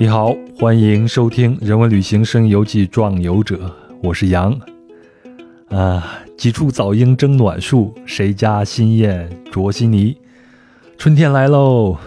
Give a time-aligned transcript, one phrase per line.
[0.00, 3.56] 你好，欢迎收听《人文旅行声游记·壮游者》，
[4.02, 4.58] 我是杨。
[5.68, 10.16] 啊，几处早莺争暖树，谁家新燕啄新泥？
[10.96, 11.98] 春天来喽！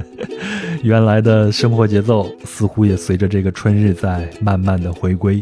[0.82, 5.38] 原来的生活节奏似乎也随着这个春日在慢慢的回归。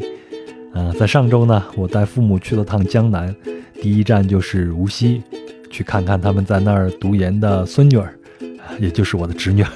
[0.75, 3.33] 啊，在上周呢，我带父母去了趟江南，
[3.81, 5.23] 第一站就是无锡，
[5.71, 8.13] 去看看他们在那儿读研的孙女儿，
[8.81, 9.71] 也就是我的侄女儿。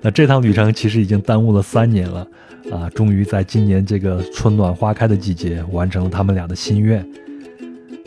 [0.00, 2.26] 那这趟旅程其实已经耽误了三年了，
[2.70, 7.06] 啊，终于在今年这个春暖花开的季节完成了他们俩的心愿。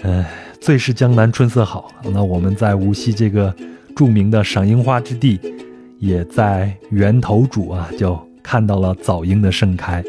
[0.03, 0.29] 哎，
[0.61, 3.53] 最是江南春色好，那我们在无锡这个
[3.95, 5.39] 著名的赏樱花之地，
[5.99, 10.03] 也在源头渚啊，就看到了早樱的盛开，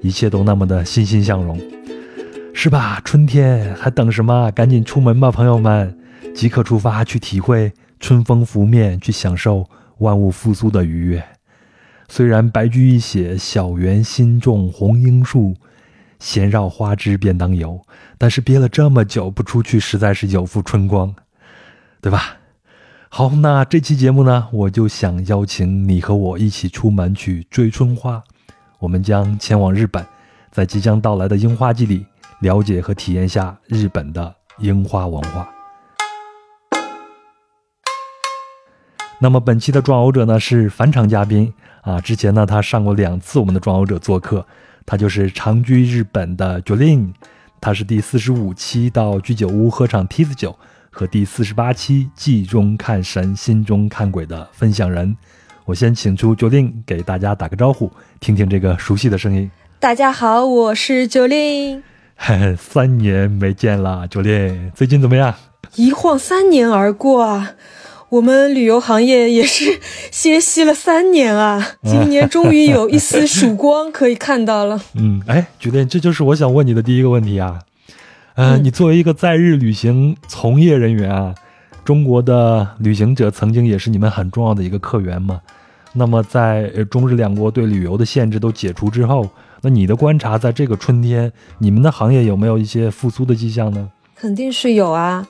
[0.00, 1.60] 一切都那么的欣欣向荣，
[2.52, 3.00] 是吧？
[3.04, 4.50] 春天还等什么？
[4.52, 5.96] 赶紧出门吧，朋友们，
[6.32, 9.66] 即刻出发去体会春风拂面，去享受。
[10.04, 11.24] 万物复苏的愉悦。
[12.08, 15.56] 虽然白居易写，小园新种红罂树，
[16.20, 17.80] 闲绕花枝便当游，
[18.18, 21.14] 但是憋了这么久不出去，实在是有负春光，
[22.02, 22.36] 对吧？
[23.08, 28.22] 好，那这期节目呢，我就想邀请你和我一起出门去追春花。
[28.80, 30.04] 我们将前往日本，
[30.50, 32.04] 在即将到来的樱花季里，
[32.40, 35.48] 了解和体验下日本的樱花文化。
[39.24, 44.46] 那么本期的壮游者呢是返场嘉宾啊，之前呢他上过两次我们的壮游者做客，
[44.84, 47.14] 他就是长居日本的 Jolin，
[47.58, 50.54] 他是第四十五期到居酒屋喝场梯子酒
[50.90, 55.16] 和第四十八期记中看神心中看鬼的分享人。
[55.64, 59.50] 我先请出 Jolin 给大家打个招呼，听听这个熟悉的声音。
[59.80, 61.80] 大家好，我是 Jolin。
[62.60, 65.34] 三年没见了，Jolin， 最近怎么样？
[65.76, 67.52] 一晃三年而过啊。
[68.14, 69.80] 我们旅游行业也是
[70.12, 74.80] 歇息了三年啊，今年终于有一丝曙光可以看到了。
[74.94, 77.58] 嗯，哎，觉得这就是我想问你的第一个问题啊。
[78.36, 81.34] 呃，你作为一个在日旅行从业人员啊，
[81.84, 85.40] 中国的旅行者曾经也是你们很重要的一个客源嘛。
[85.94, 89.28] 那么在中日两国对旅游的限制都解除之后，
[89.62, 93.90] 那你的观察，在这个春天，你们的行业有没有一些复苏的迹象呢？
[94.14, 95.26] 肯定是有啊。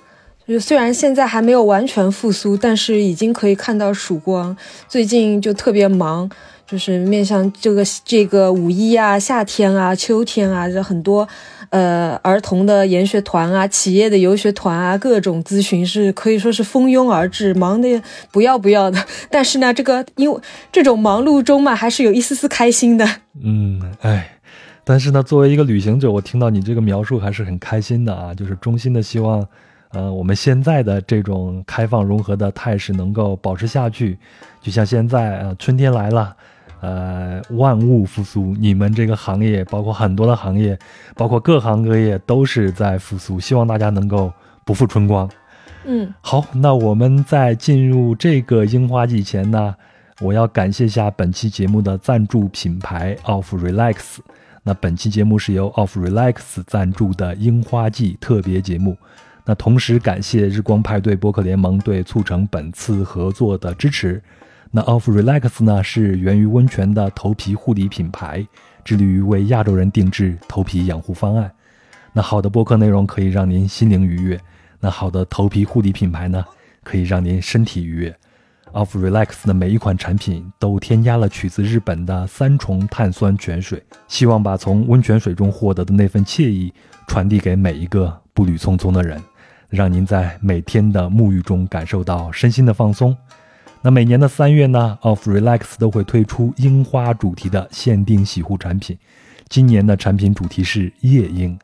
[0.47, 4.55] 就虽然现在还没有完全复苏，但是已经可以看到曙光。
[4.87, 6.29] 最近就特别忙，
[6.67, 11.27] 就是面向这个这个五一啊、夏天啊、秋天啊，这很多
[11.71, 19.03] 呃儿童的研学团啊、企业的游学团啊，各种咨询是可以说是蜂拥而至，忙的不要不要的。
[19.31, 20.39] 但是呢，这个因为
[20.71, 23.09] 这种忙碌中嘛，还是有一丝丝开心的。
[23.43, 24.37] 嗯，哎，
[24.85, 29.49] 但是呢，作为一个旅行者，我听到你这个描述还是很开心的啊，就是衷心的希望。
[29.95, 34.19] 呃，我们现在的这种开放融合的态势能够保持下去，
[34.61, 36.37] 就像现在啊，春天来了，
[36.81, 40.77] 呃，万物复苏，你们这个行业，包括很多的行业，
[41.15, 44.33] 包括各行各业都是在复苏，希望大家能够
[44.65, 45.31] 不负春光。
[45.85, 49.75] 嗯，好，那我们在进入这个樱花季前呢，
[50.21, 54.17] 我要感谢一下本期节目的赞助品牌 Off Relax。
[54.65, 58.97] 那本期节目是由 Off Relax 赞助的樱花季特别节目。
[59.45, 64.23] 那同时感谢日光派对播客联盟对促成本次合作的支持。
[64.71, 68.45] 那 Off Relax 呢是源于温泉的头皮护理品牌，
[68.85, 71.51] 致力于为亚洲人定制头皮养护方案。
[72.13, 74.41] 那好的播客内容可以让您心灵愉悦，
[74.81, 76.45] 那好的头皮护理品牌呢
[76.83, 78.17] 可以让您身体愉悦。
[78.73, 86.73] Off Relax 的每一款产品都添加了取自日本的三重碳酸泉水，希望把从温泉水中获得的那份惬意
[87.07, 89.23] 传递给每一个步履匆匆的人。
[89.75, 93.17] 让您在每天的沐浴中感受到身心的放松。
[93.83, 98.97] 那每年的三月呢，Of Relax 都会推出樱花主题的限定洗护产品。
[99.49, 101.59] 今年的产品主题是夜樱，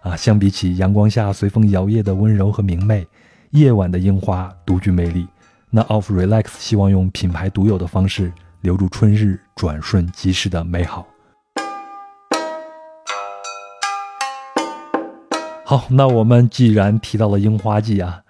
[0.00, 3.06] 啊，相比起阳光下随风摇曳的温柔和明媚，
[3.50, 5.26] 夜晚的樱花独具魅力。
[5.70, 11.06] 那 Of Relax 希望用品牌独有的方式留住春日转瞬即逝的美好。
[15.72, 18.20] 好，那我们既然提到了樱花季啊，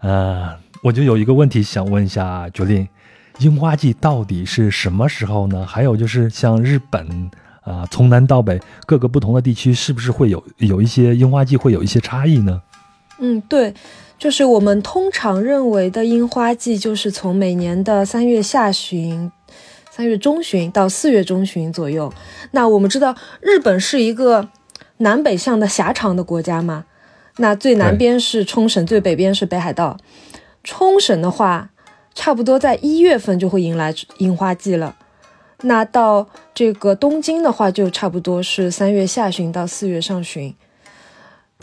[0.00, 2.86] 呃，我就有一个问题想问一下九令，
[3.38, 5.64] 樱花季到底是什么时候呢？
[5.64, 7.30] 还有就是像日本
[7.62, 12.60] 啊，从南到北各个不同的地区，是不是会有有一些樱花季会有一些差异呢？
[13.18, 13.72] 嗯，对，
[14.18, 19.32] 就是我们通常认为的樱花季，就是从每年的三月下旬、
[19.90, 22.12] 三月中旬到四月中旬左右。
[22.50, 24.50] 那我们知道，日本是一个
[24.98, 26.84] 南北向的狭长的国家嘛。
[27.40, 29.96] 那最南边是冲绳，最北边是北海道。
[30.62, 31.70] 冲绳的话，
[32.14, 34.94] 差不多在一月份就会迎来樱花季了。
[35.62, 40.54] 那到这个东京的话，就差不多是三月下旬到四月上旬。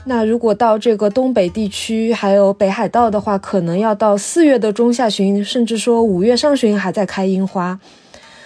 [0.05, 7.79] 那如果到这个东北地区，还有北海道的话，可能要到四月的中下旬，甚至说五月上旬还在开樱花。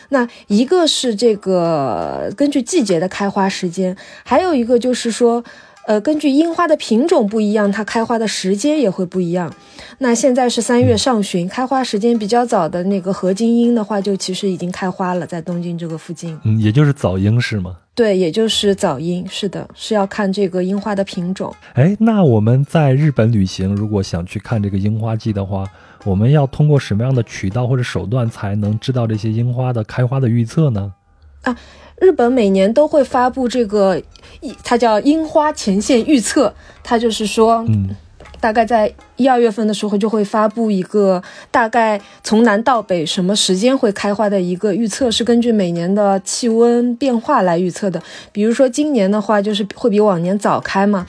[0.09, 3.95] 那一个是这个根据季节的开花时间，
[4.25, 5.45] 还有一个就是说。
[5.87, 9.53] 呃，根据樱花的品种不一样，它开花的时间也会不一样。
[9.97, 16.37] 那现在是三月上旬，开花时间比较早的那个合金樱的话，就其实已经开花了，在东京这个附近。
[16.43, 17.77] 嗯，也就是早樱是吗？
[17.93, 21.53] 对，也就是早樱，是的，是要看这个樱花的品种。
[21.73, 25.65] 哎，那我们在日本旅行，如果想去看这个樱花季的话，
[26.05, 30.93] 我们要通过什么样的渠道或者手段才能知道这些樱花的开花的预测呢？
[31.41, 31.55] 啊。
[32.01, 34.01] 日本每年都会发布这个，
[34.39, 36.51] 一它叫樱花前线预测，
[36.83, 37.95] 它就是说，嗯，
[38.39, 41.21] 大概在一二月份的时候就会发布一个
[41.51, 48.01] 大概从南到北什么时间会开花的一个预测，是根据每年的气温变化来预测的。
[48.31, 51.05] 比如说今年的话，就是会比往年早开嘛。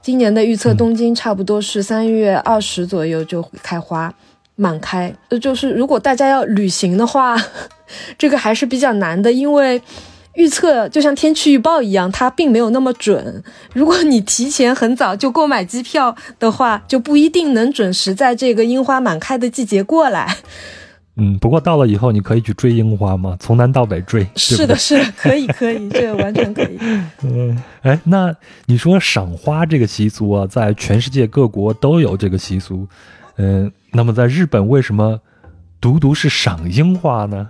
[0.00, 4.14] 今年的预测，东京差不多是三月二十左右就会开花
[4.54, 5.12] 满开。
[5.30, 7.36] 呃，就是如果大家要旅行的话，
[8.16, 9.82] 这个还是比较难的，因为。
[10.36, 13.42] 预测就像天气预报一样，它并没有那么准。
[13.72, 20.36] 如果你提前很早就购买机票的话，就不一定能准时在这个樱花满开的季节过来。
[21.18, 23.34] 嗯，不过到了以后，你可以去追樱花吗？
[23.40, 24.26] 从南到北追？
[24.36, 26.78] 是的，是的，可以，可以，这个完全可以。
[27.22, 28.36] 嗯，哎，那
[28.66, 32.86] 你说赏花这个习俗啊，在全世界各国都有这个习俗。
[33.36, 35.18] 嗯，那么在日本为什么
[35.80, 37.48] 独独是赏樱花呢？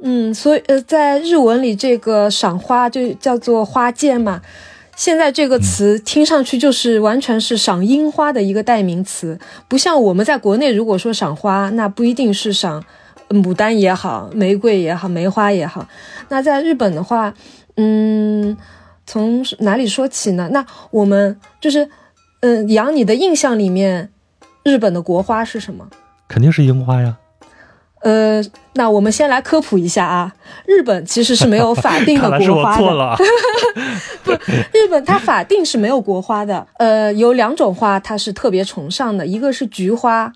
[0.00, 4.42] 嗯，所以呃，在日文里，这个赏花就叫做花见嘛。
[4.96, 12.84] 现在这个词听上去就是完全是赏樱花的一个代名词，不像我们在国内，如果说赏花，那不一定是赏
[13.28, 15.88] 牡丹也好，玫瑰也好，梅花也好。
[16.28, 17.34] 那在日本的话，
[17.76, 18.56] 嗯，
[19.06, 20.48] 从哪里说起呢？
[20.52, 21.88] 那我们就是，
[22.40, 24.10] 嗯，杨，你的印象里面，
[24.62, 25.88] 日本的国花是什么？
[26.28, 27.16] 肯定是樱花呀。
[28.04, 30.30] 呃，那我们先来科普一下啊，
[30.66, 33.16] 日本其实是没有法定的 国花的。
[34.22, 34.32] 不，
[34.74, 36.66] 日本它法定是没有国花的。
[36.76, 40.30] 呃，有两种花它是特别崇尚的，一个是菊花，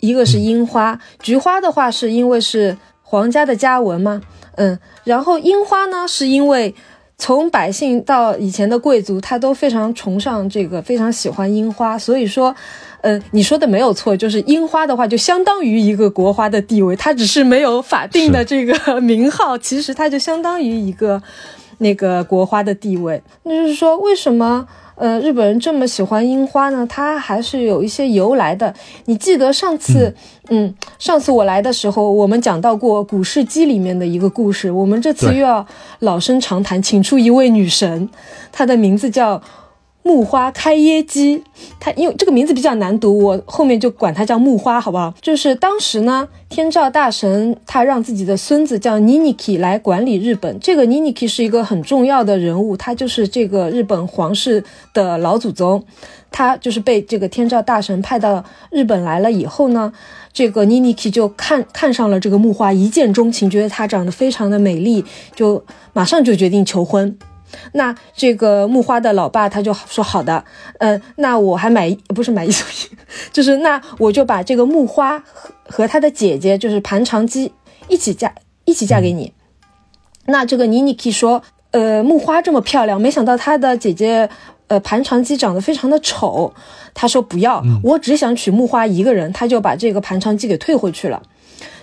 [0.00, 0.98] 一个是樱花。
[1.22, 4.20] 菊花的话是因为是皇家的家纹嘛，
[4.56, 6.74] 嗯，然后樱花呢是因为
[7.16, 12.56] 从百姓到以前的贵族，他都非常崇尚这个，非常喜欢樱花，所以说。
[13.02, 21.22] 嗯，你说的没有错，就是樱花的话，就相当于一个国花的地位，它只是没有法定的这个名号，其实它就相当于一个
[21.78, 23.22] 那个国花的地位。
[23.44, 24.66] 那就是说，为什么
[24.96, 26.86] 呃日本人这么喜欢樱花呢？
[26.86, 28.74] 它还是有一些由来的。
[29.06, 30.14] 你记得上次，
[30.50, 35.66] 嗯，上次我来的时候，我们讲到过古事记里面的一个故事，我们这次又要
[36.00, 38.10] 老生常谈，请出一位女神，
[38.52, 39.40] 她的名字叫。
[40.02, 41.44] 木花开耶姬，
[41.78, 45.12] 它因为这个名字比较难读，我后面就管它叫木花，好不好？
[45.20, 50.58] 就是当时呢，天照大神他让自己的孙子叫尼尼基来管理日本。
[50.58, 54.64] 这个尼尼基是一个很重要的人物，他就是这个日本皇室
[54.94, 55.84] 的老祖宗。
[56.32, 59.92] 他就是被这个天照大神派到日本来了以后呢，
[60.32, 65.04] 这个尼尼基就看看上了这个木花，一见钟情，觉得她长得非常的美丽，
[65.34, 67.18] 就马上就决定求婚。
[67.72, 70.44] 那这个木花的老爸他就说好的，
[70.78, 72.96] 嗯，那我还买不是买一送一，
[73.32, 77.52] 就是那我就把这个木花和和他的姐姐就是盘长姬
[77.88, 79.32] 一起嫁一起嫁给你。
[80.26, 84.28] 那这个妮妮可以说，呃，木花这么漂亮，没想到她的姐姐
[84.66, 86.52] 呃盘长姬长得非常的丑，
[86.92, 91.22] 他说不要，我只想娶木花一个人，他就把这个盘长姬给退回去了。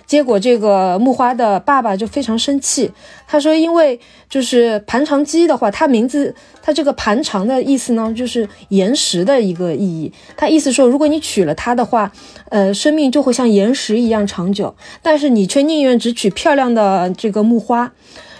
[0.08, 2.90] 结果这个木花的爸爸就非常生气，
[3.26, 4.00] 他说：“因为
[4.30, 10.10] 就是盘长姬的话，他名字他这个盘长的意思呢，就是岩石的一个意义。
[10.34, 12.10] 他意思说，如果你娶了她的话，
[12.48, 14.74] 呃，生命就会像岩石一样长久。
[15.02, 17.92] 但是你却宁愿只娶漂亮的这个木花，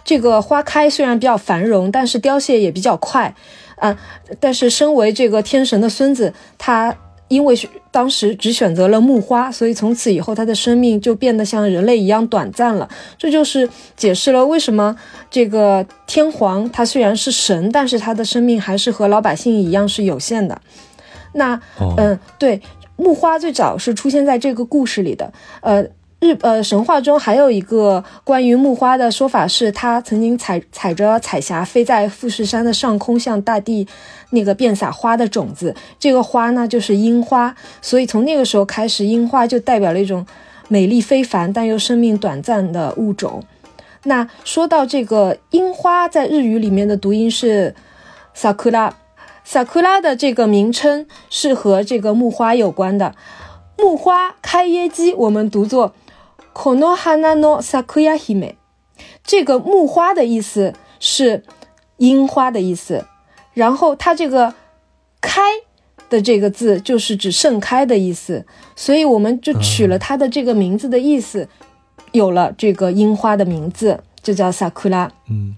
[0.02, 3.34] 这个花开虽然比较繁荣，但是凋谢也比较快
[3.76, 3.98] 啊。
[4.40, 6.96] 但是身为这个天神的孙子，他。”
[7.28, 7.54] 因为
[7.90, 12.88] 当时只选择了木花，所以从此以后他的生命就变得像人类一样短暂了。
[13.16, 14.96] 这就是解释了为什么
[15.30, 20.60] 这个天皇他虽然是神，但是他的生命还是和老百姓一样是有限的。
[21.32, 21.60] 那
[21.96, 22.60] 嗯，对，
[22.96, 25.32] 木花最早是出现在这个故事里的。
[25.60, 25.84] 呃，
[26.20, 33.86] 日呃神话中还有一个关于木花的说法，是他曾经踩踩着彩霞飞在富士山的上空，向大地。
[34.30, 40.26] 那个遍撒花的种子，这个花呢就是樱花，所以从那个时候开始，樱花就代表了一种
[40.68, 43.42] 美丽非凡但又生命短暂的物种。
[44.02, 47.74] 那说到这个樱花，在日语里面的读音是
[48.36, 53.14] sakura，sakura 的这个名称是和这个木花有关的。
[53.78, 55.94] 木花开耶基，我们读作
[56.54, 58.54] konohana no sakura hime。
[59.22, 61.42] 这个木花的意思是
[61.98, 63.04] 樱花的意思，
[63.52, 64.54] 然后它这个
[65.20, 65.40] 开
[66.08, 71.48] 的这个字就是指盛开的意思，所以我们就取了它的这个名字的意思。
[72.12, 75.12] 有了这个樱花的名字，就叫萨库拉。
[75.28, 75.54] 嗯，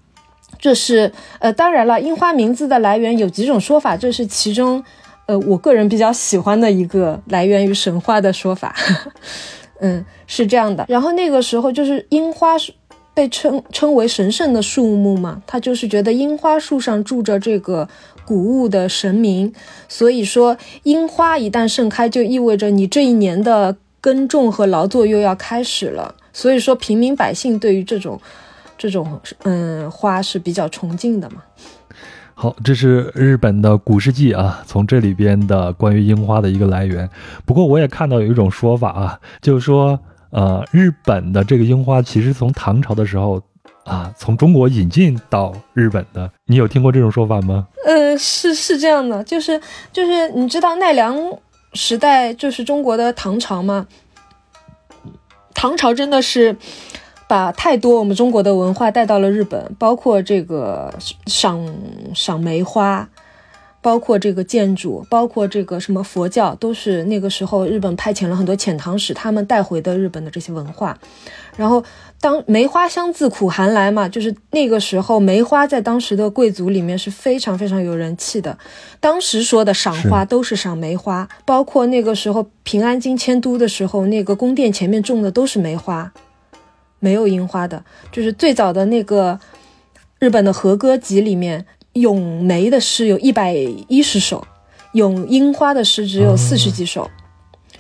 [0.59, 4.83] 这是呃，当然了，樱花名字的来源有几种说法，这是其中
[5.27, 8.75] 呃，我个人比较喜欢的一个来源于神话的说法。
[9.81, 10.87] 嗯，是这样的。
[10.89, 12.73] 然后那个时候就是樱花是
[13.13, 17.89] 被称称为神圣的树木嘛，他就是觉得樱花树上住着这个
[18.25, 19.53] 谷物的神明，
[19.89, 26.15] 所以说樱花一旦盛开，就意味着你这一年的耕种和劳作又要开始了。
[26.33, 28.21] 所以说，平民百姓对于这种
[28.79, 31.43] 这种嗯花是比较崇敬的嘛。
[32.41, 37.07] 好，这是日本的古世纪啊，从这里边的关于樱花的一个来源。
[37.45, 43.43] 不过我也看到有一种说法啊，就是说呃，日本的这个樱花其实从唐朝的时候
[43.85, 46.31] 啊，从中国引进到日本的。
[46.47, 47.69] 你有听过这种说法吗？
[47.85, 49.61] 嗯，是是这样的，就是
[49.93, 51.15] 就是你知道奈良
[51.75, 53.87] 时代就是中国的唐朝吗？
[55.53, 56.57] 唐朝真的是
[57.31, 60.93] 把太多我们中国的文化带到了日本，包括这个
[61.27, 61.65] 赏
[62.13, 63.09] 赏梅花，
[63.81, 70.99] 包括这个建筑，包括这个什么佛教，都是那个时候日本派遣了很多遣唐使，他们带回的日本的这些文化，
[71.57, 71.85] 然后。
[72.23, 78.59] 当梅花香自苦寒来嘛，就是那个时候，梅花在当时的贵族里面是非常非常有人气的。
[79.01, 86.13] 当时说的赏花都是赏梅花，包括那个时候平安京迁都的时候，那个宫殿前面种的都是梅花，
[87.01, 87.85] 没有樱花的。
[88.13, 89.41] 就是最早的那个
[90.21, 93.53] 日本的和歌集里面，咏梅的诗有一百
[93.89, 94.47] 一十首，
[94.93, 97.11] 咏樱花的诗只有四十几首。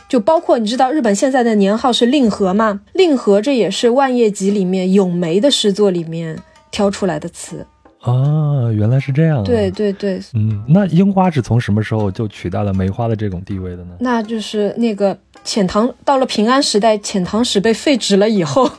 [0.09, 2.81] 就包括你知道日本现在的年号是令和吗？
[2.95, 6.37] 令和这也是万叶集里面咏梅的诗作里面
[6.73, 7.65] 挑出来的词
[8.01, 9.45] 啊，原来是这样。
[9.45, 13.91] 对对对，嗯，那樱花是从什么时候就取代了梅花的这种地位的呢？
[14.01, 18.71] 那就是那个遣唐到了平安时代，遣唐使被废止了以后。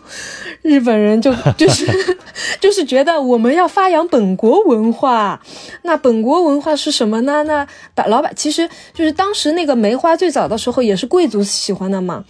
[0.63, 1.87] 日本人就就是
[2.61, 5.41] 就是觉得我们要发扬本国文化，
[5.81, 7.41] 那本国文化是什么呢？
[7.43, 12.23] 那把老板其实就是当时那个梅花最早的时候也是贵族喜欢的嘛。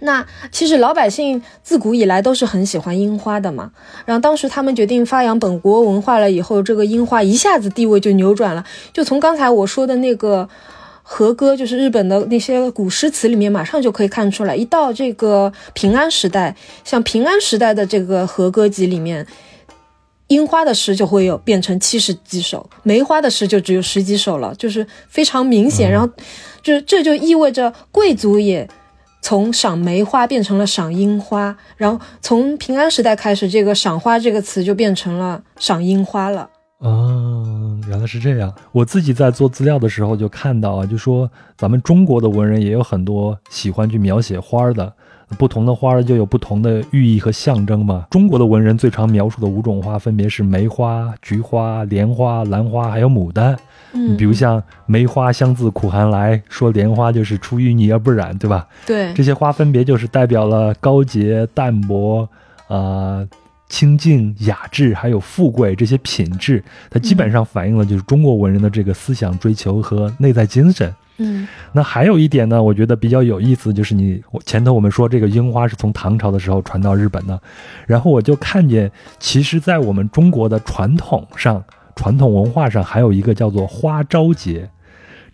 [0.00, 3.70] 那其实老百姓自古以来都是很喜欢樱花的嘛。
[4.04, 10.48] 然后当时他们决定发扬本国文化了以后，这个樱花一下子地位就扭转了，就从刚才我说的那个。
[11.08, 14.56] 和歌就是日本的那些古诗词里面，马上就可以看出来。
[14.56, 19.24] 一到这个平安时代，像平安时代的这个和歌集里面，
[20.26, 25.88] 樱花的诗就会有变成七十几首，梅花的诗就只有十几首了，就是非常明显。
[25.88, 26.10] 然后，
[26.60, 28.68] 就是这就意味着贵族也
[29.26, 36.48] 从赏梅花变成了赏樱花，然后从平安时代开始，这个赏花这个词就变成了赏樱花了。
[36.78, 38.54] 哦，原来是这样。
[38.70, 44.92] 我自己在做资料的时候就看到啊，就说咱们中国的文人也有很多喜欢去描写花的，
[45.36, 48.06] 不同的花儿就有不同的寓意和象征嘛。
[48.12, 53.58] 中国的文人最常描述的五种花分别是梅花、菊花、莲花、兰花，还有牡丹。
[53.96, 58.68] 嗯，比如像梅花香自苦寒来说，莲花就是出淤泥而不染，对吧？
[58.86, 62.28] 对，这些花分别就是代表了高洁、淡泊，
[62.68, 63.26] 啊。
[63.68, 70.94] 清静、雅致，还有富贵这些品质，它基本上反映了就是中国文人的这个思想追求和内在精神。
[71.16, 77.42] 嗯，那还有一点呢，我觉得比较有意思，就是你前头我们说这个樱花是从唐朝的时候传到日本的，
[77.88, 78.88] 然后我就看见，
[79.18, 81.64] 其实，在我们中国的传统上、
[81.96, 84.70] 传统文化上，还有一个叫做花朝节。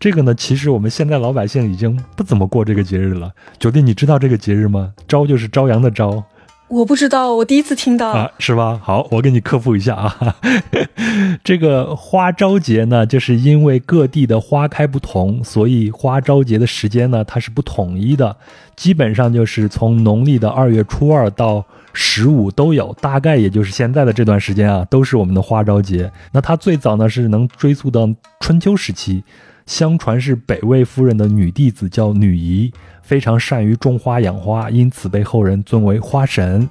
[0.00, 3.30] 这个呢，其实我们现在老百姓已经不怎么过这个节日了。
[3.58, 4.92] 九弟，你知道这个节日吗？
[5.06, 6.24] 朝就是朝阳的朝。
[6.68, 8.80] 我不知道，我第一次听到啊，是吧？
[8.82, 10.36] 好，我给你科普一下啊。
[11.44, 18.34] 这个花朝节呢，就是因为各地的花开不同，所以花朝节的时间呢，它是不统一的，
[18.74, 26.10] 基本上就是从农历的二月初二到十五都有，大概也就是现在的这段时间啊，都是我们的花朝节。
[26.32, 28.08] 那它最早呢是能追溯到
[28.40, 29.22] 春秋时期，
[29.66, 32.72] 相传是北魏夫人的女弟子叫女仪。
[33.02, 36.68] 非常善于种花养花，因此被后人尊为花神。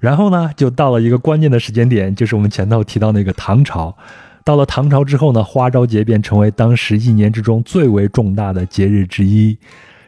[0.00, 3.96] 然后呢，就到了一个关键的时间点，就是我们前头提到那个唐朝。
[4.44, 9.56] 到了唐朝之后呢，花朝节便成为当时一年之中最为重大的节日之一。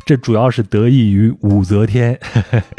[0.06, 2.18] 这主要是得益于武则天。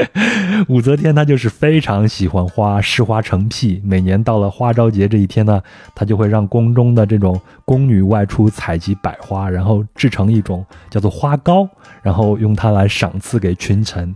[0.68, 3.80] 武则天她就是非常喜欢花，施花成癖。
[3.84, 5.60] 每年到了花朝节这一天呢，
[5.94, 11.68] 她就会让宫中的这种宫女外出采集百花，然后制成一种叫做花糕，
[12.02, 14.14] 然后用它来赏赐给群臣。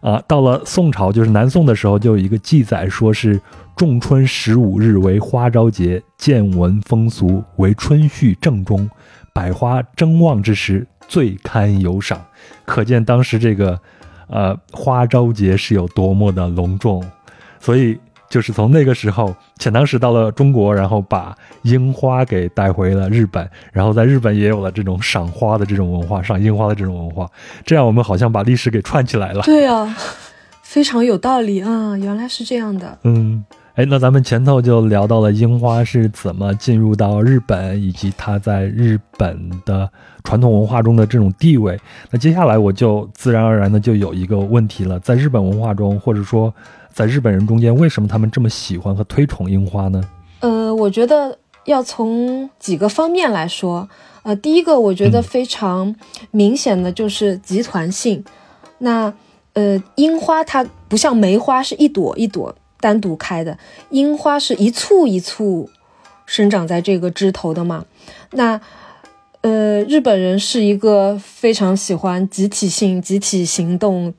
[0.00, 3.40] 啊，到了宋朝，就是南宋的时候，就有一个记载，说是
[3.74, 8.88] 仲春十五日为花朝节，见闻风俗为春序正中，
[9.36, 12.24] 百花争旺之时，最堪有赏。
[12.64, 13.78] 可见当时这个，
[14.28, 17.04] 呃，花朝节是有多么的隆重，
[17.60, 17.98] 所以。
[18.28, 27.30] 就是从那个时候，遣唐使到了中国，然后把樱花给带回了日本，然后在日本也有了这种赏花的这种文化，赏樱花的这种文化。
[27.64, 29.42] 这样我们好像把历史给串起来了。
[29.42, 29.96] 对啊，
[30.60, 31.96] 非常有道理啊！
[31.96, 32.98] 原来是这样的。
[33.04, 33.44] 嗯，
[33.76, 39.88] 哎，那咱们前头就聊到了樱花是怎么进入到日本，以及它在日本的
[40.24, 41.78] 传统文化中的这种地位。
[42.10, 46.52] 那接下来我就自然而然的就有一个问题了，在日本文化中，或者说。
[46.96, 50.02] 在日本人中间，为什么他们这么喜欢和推崇樱花呢？
[50.40, 53.86] 呃，我觉得要从几个方面来说。
[54.22, 55.94] 呃，第一个，我觉得非常
[56.30, 58.24] 明显的就是集团性。
[58.78, 59.12] 那
[59.52, 63.58] 呃，樱花它不像梅花是一朵一朵单独开的，
[63.90, 65.68] 樱花是一簇一簇
[66.26, 67.84] 生长在这个枝头的嘛。
[68.32, 68.60] 那
[69.42, 74.12] 呃，日本人是一个非常喜欢集体性、集体行动。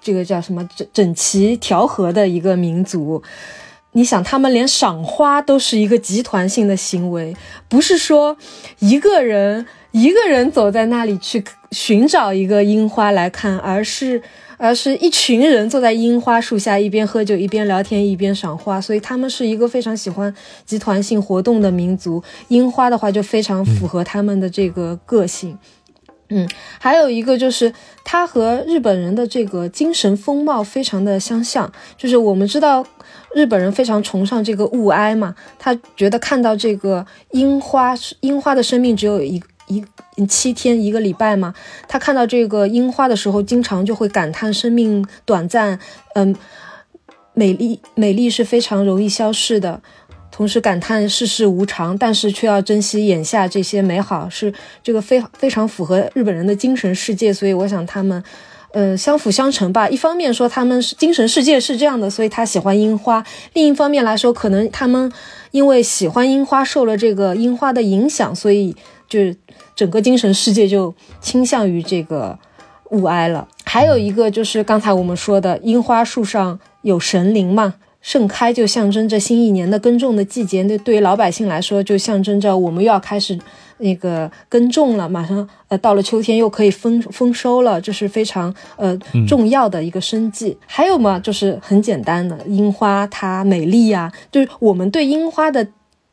[0.00, 3.20] 这个叫什么整整齐调和的一个民族，
[3.90, 7.36] 你想，他们连赏花都是一个集团性的行为，
[7.68, 8.36] 不是说
[8.78, 14.22] 一个人一个人走在那里去寻找一个樱花来看，而是
[14.56, 20.34] 而是一群人坐在樱花树下，一边喝酒一边聊天一边赏花，所以他们是一个非常喜欢
[20.64, 22.22] 集团性活动的民族。
[22.48, 25.58] 樱花的话就非常符合他们的这个个性。
[26.28, 26.48] 嗯，
[26.80, 27.72] 还有一个就是
[28.02, 32.84] 他和日本人的这个精神风貌非常的相像，就是我们知道
[33.32, 41.54] 日本人非常崇尚这个物哀嘛，他觉得看到这个樱花，樱花的生命只有一一七天一个礼拜嘛，
[41.88, 45.78] 他看到这个樱花的时候，经常就会感叹生命短暂，
[46.14, 46.34] 嗯，
[47.34, 49.80] 美丽美丽是非常容易消逝的。
[50.30, 54.52] 同时感叹世事无常，但是却要珍惜眼下这些美好，是
[54.82, 57.32] 这个非非常符合日本人的精神世界。
[57.32, 58.22] 所以我想他们，
[58.72, 59.88] 呃，相辅相成吧。
[59.88, 63.22] 一方面说他们是精神世界是这样的，所以他喜欢樱花；
[63.54, 65.10] 另一方面来说，可能他们
[65.52, 68.76] 因为喜欢樱花，受了这个樱花的影响，所以
[69.08, 69.36] 就是
[69.74, 72.38] 整个精神世界就倾向于这个
[72.90, 73.46] 物哀了。
[73.64, 77.74] 还有一个就是刚才我们说的，樱花树上有神灵嘛。
[78.02, 83.36] 盛开就象征着新一年的耕种的季节，那对于老百姓来说，就象征着我们又要开始
[83.78, 90.56] 那个耕种了，马上呃到了秋天又可以丰丰收了，这是非常呃重要的一个生计。
[90.68, 95.66] 还有嘛，就是很简单的樱花，它美丽呀，就是我们对樱花的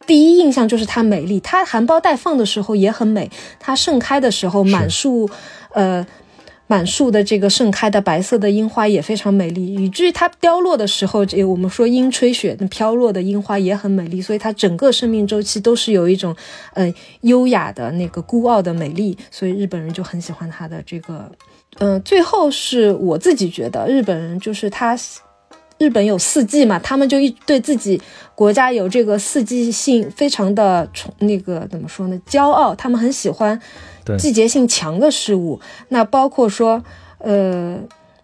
[0.05, 5.29] 第一印象就是它美丽，它含苞待放的时候也很美，它盛开的时候满树，
[5.73, 6.05] 呃。
[6.65, 14.21] 满树的这个盛开的白色的樱花也非常美丽，以至于它凋落的时候，这我们说樱吹雪，那飘落的樱花也很美丽。
[14.21, 16.33] 所以它整个生命周期都是有一种，
[16.73, 19.15] 呃，优雅的那个孤傲的美丽。
[19.29, 21.29] 所以日本人就很喜欢它的这个，
[21.79, 24.97] 嗯，最后是我自己觉得日本人就是他，
[25.77, 28.01] 日本有四季嘛，他们就一对自己
[28.35, 32.21] 国家有这个四季性非常的宠，那个怎么说呢？
[32.27, 33.59] 骄傲，他们很喜欢。
[34.17, 35.57] 季节性强的事物，
[35.87, 36.83] 那包括说，
[37.19, 37.79] 呃，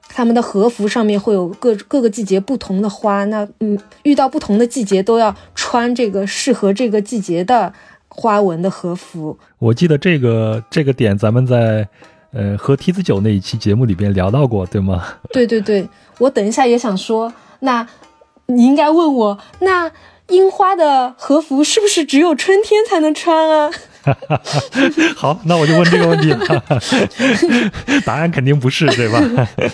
[0.10, 7.72] 他们的和服上面会有各各个季节不同的花，那嗯，遇到不同的季节都要穿这个适合这个季节的
[8.10, 9.38] 花纹的和服。
[9.58, 11.88] 我记得这个这个点，咱们在
[12.32, 15.04] 呃喝提子酒那一期节目里边聊到过，对吗？
[15.34, 15.88] 对对对，
[16.20, 17.88] 我等一下也想说，那
[18.48, 19.92] 你应该问我，那
[20.28, 23.72] 樱花的和服是不是只有春天才能穿啊？
[25.16, 26.64] 好，那我就问这个问题了。
[28.06, 29.22] 答案肯定不是，对吧？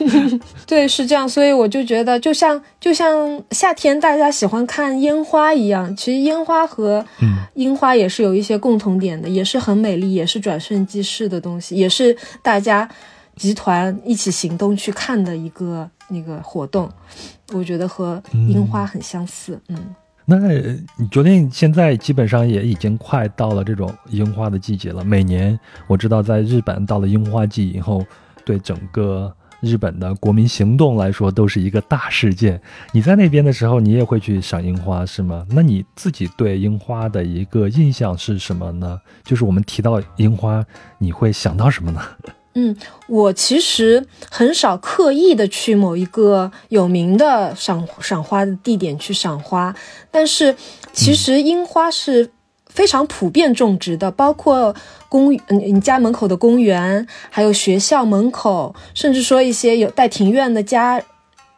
[0.65, 1.27] 对，是这样。
[1.27, 7.05] 所以我就觉得，就像就像夏天大家喜欢看烟花一样，其实烟花和
[7.53, 12.89] 樱花也是有一些共同点的，也是很美丽，也是转瞬即逝的东西，也是大家
[13.35, 16.89] 集团一起行动去看的一个那个活动。
[17.53, 19.95] 我觉得和樱花很相似，嗯。
[20.27, 20.38] 那
[20.97, 25.03] 你昨天现在基本上也已经快到了这种樱花的季节了。
[25.03, 28.03] 每年我知道，在日本到了樱花季以后，
[28.43, 32.59] 对整个日本的国民行动来说都是一个大事件。
[32.91, 35.45] 你在那边的时候，你也会去赏樱花是吗？
[35.51, 38.99] 那你自己对樱花的一个印象是什么呢？
[39.23, 40.65] 就是我们提到樱花，
[40.97, 42.01] 你会想到什么呢？
[42.57, 42.75] 嗯，
[43.07, 49.75] 我其实很少刻意的去某一个有名的赏赏花的地点去赏花，
[50.09, 50.55] 但是
[50.93, 52.31] 其实樱花是
[52.67, 54.73] 非常普遍种植的，包括
[55.09, 61.03] 公嗯你家门口的公园，还有学校门口，甚至说一些有带庭院的家。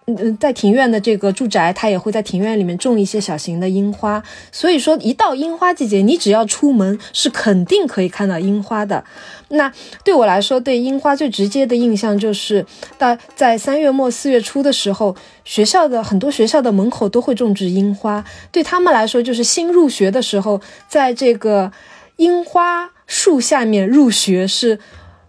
[0.10, 4.24] 嗯，在庭院的这个住宅，它也会在庭院里面种一些小型的樱花。
[4.54, 9.04] 所以说，一到樱花季节，你只要出门，是肯定可以看到樱花的。
[9.50, 9.70] 那
[10.06, 12.65] 对我来说，对樱花最直接的印象就是，
[12.98, 18.24] 在在三月末四月初的时候，学校的很多学校的门口都会种植樱花。
[18.50, 21.74] 对他们来说，就是新入学的时候，在这个
[22.15, 24.80] 樱花树下面入学，是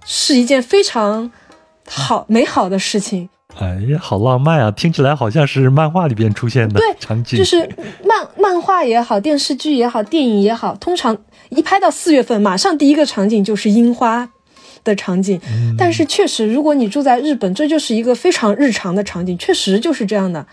[0.07, 1.33] 是一件非常
[1.85, 3.29] 好美好的事情。
[3.61, 4.71] 哎呀，好浪漫啊！
[4.71, 7.37] 听起来好像是漫画里边出现的场景。
[7.37, 7.69] 就是
[8.05, 11.17] 漫漫画也好，电视剧也好，电影也好，通常
[11.49, 14.31] 一拍到四月份，马上第一个场景就是樱花
[14.85, 15.41] 的场景。
[15.77, 20.47] 但是确实，如果你住在日本，这就是一个非常日常的场景，确实就是这样的。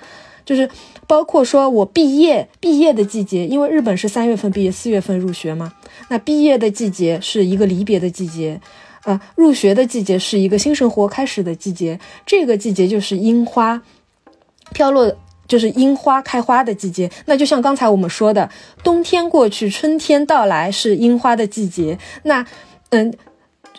[0.43, 0.67] 就是
[1.05, 5.73] 包括说我毕业毕业的季节，因为日本是三月份毕业，四月份入学嘛。
[6.09, 8.59] 那毕业的季节是一个离别的季节。
[9.05, 13.81] 啊，入学的季节是一个新生活开始的季节，这个季节就是樱花
[14.73, 15.15] 飘落，
[15.47, 17.09] 就是樱花开花的季节。
[17.25, 18.49] 那就像刚才我们说的，
[18.83, 21.99] 冬天过去，春天到来是樱花的季节。
[22.23, 22.43] 那，
[22.89, 23.13] 嗯，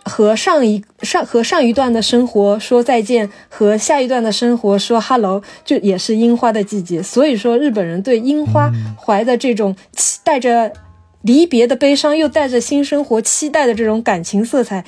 [0.05, 7.03] 和上一上和上一段的生活说再见，和下一段的生活说 hello，就也是樱花的季节。
[7.03, 10.73] 所以说，日本人对樱花怀的这种期带着
[11.23, 14.85] 离别的悲伤，又带着新生活期待的这种感情色彩。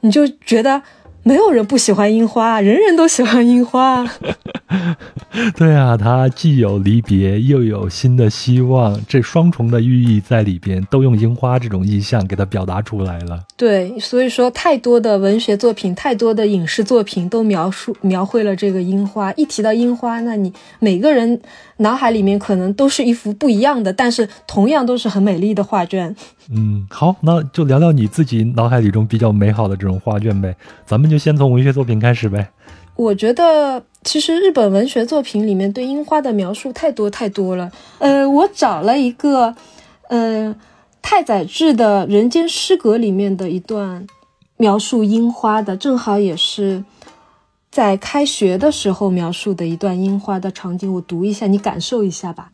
[0.00, 0.82] 你就觉得
[1.22, 4.06] 没有人不喜欢樱花，人人都喜欢樱花。
[5.56, 13.42] 对啊，它既有离别，又有新的希望，这双重的寓意在里边，都用樱花这种意象给它表达出来了。
[13.56, 19.32] 对，所以说太多的文学作品，太多的影视作品都描述描绘了这个樱花。
[19.34, 21.40] 一提到樱花，那你每个人
[21.78, 26.14] 脑海里面可能都是一幅不一样的，但是同样都是很美丽的画卷。
[26.50, 30.54] 嗯，好，那就聊聊你自己脑海里中比较美好的这种画卷呗。
[30.86, 32.48] 咱们就先从文学作品开始呗。
[32.96, 37.70] 我觉得其实日本文学作品里面对樱花的描述太多太多了。
[37.98, 39.54] 呃，我找了一个，
[40.08, 40.52] 呃，
[41.00, 44.04] 太宰治的《人间失格》里面的一段
[44.56, 46.82] 描述樱花的，正好也是
[47.70, 50.92] 在开学的时候描述的一段樱花的场景。
[50.94, 52.50] 我读一下，你感受一下吧。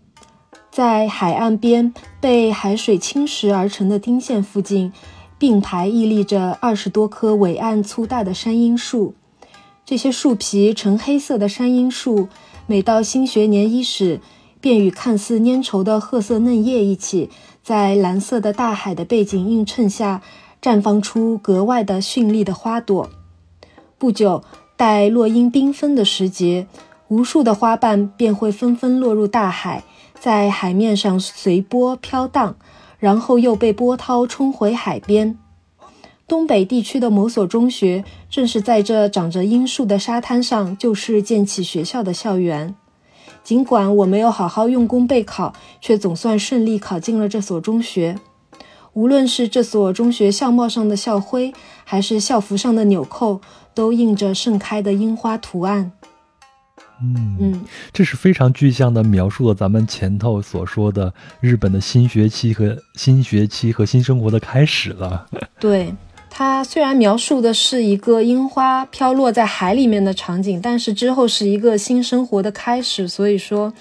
[0.71, 4.93] 在海岸边被海水侵蚀而成的丁线附近，
[5.39, 9.15] 并排屹立着二十多棵伟岸粗大的山樱树。
[9.87, 12.29] 这些树皮呈黑色的山樱树，
[12.67, 14.21] 每到新学年伊始，
[14.61, 17.31] 便与看似粘稠的褐色嫩叶一起，
[17.63, 20.23] 在蓝色的大海的背景映衬下，
[20.61, 23.09] 绽放出格外的绚丽的花朵。
[23.97, 24.43] 不久，
[24.77, 26.67] 待落英缤纷的时节，
[27.09, 29.85] 无数的花瓣便会纷纷落入大海。
[30.19, 32.57] 在海面上随波飘荡，
[32.99, 35.39] 然后又被波涛冲回海边。
[36.27, 42.75] 东北地区的某所中学，正是在这长着樱树的沙滩上，就是建起学校的校园。
[43.43, 48.19] 尽管我没有好好用功备考，却总算顺利考进了这所中学。
[48.95, 51.53] 无论是这所中学校帽上的校徽，
[51.85, 53.43] 还是校服上的纽扣，
[53.75, 55.93] 都印着盛开的樱花图案。
[57.03, 65.27] 嗯嗯，这是非常具象的描述了咱们前头所说的日本的新学期和新学期和新生活的开始了。
[65.59, 65.93] 对，
[66.31, 73.73] 它虽然描述的是一个樱花飘落在海里面的场景，但是之后是一个新生活的开始，所以说，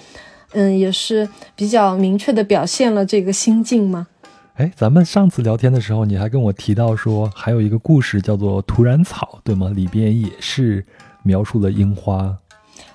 [0.53, 4.07] 嗯，也是比较明确的表现了这个心境嘛。
[4.55, 9.69] 哎，咱们上次聊天的时候，你还跟我提到说还有一个故事叫做《土壤草》，对吗？
[9.69, 10.85] 里边也是
[11.23, 12.37] 描述了樱花。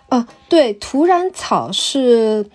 [0.08, 2.48] 啊，对，土壤草是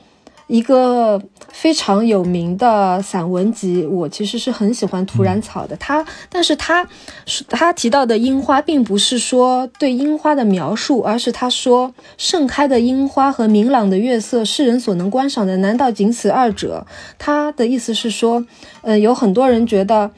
[0.47, 3.85] 一个非常有名的散文集。
[3.85, 5.75] 我其实是很喜欢土染草的。
[5.77, 6.87] 他，但是他
[7.25, 16.85] 是他提到的樱花，并不是说对樱花的描述，而是他说盛开的樱花和明朗的月色，世人所能观赏的，难道仅此二者？
[17.17, 18.45] 他的意思是说，
[18.81, 20.11] 嗯，有很多人觉得，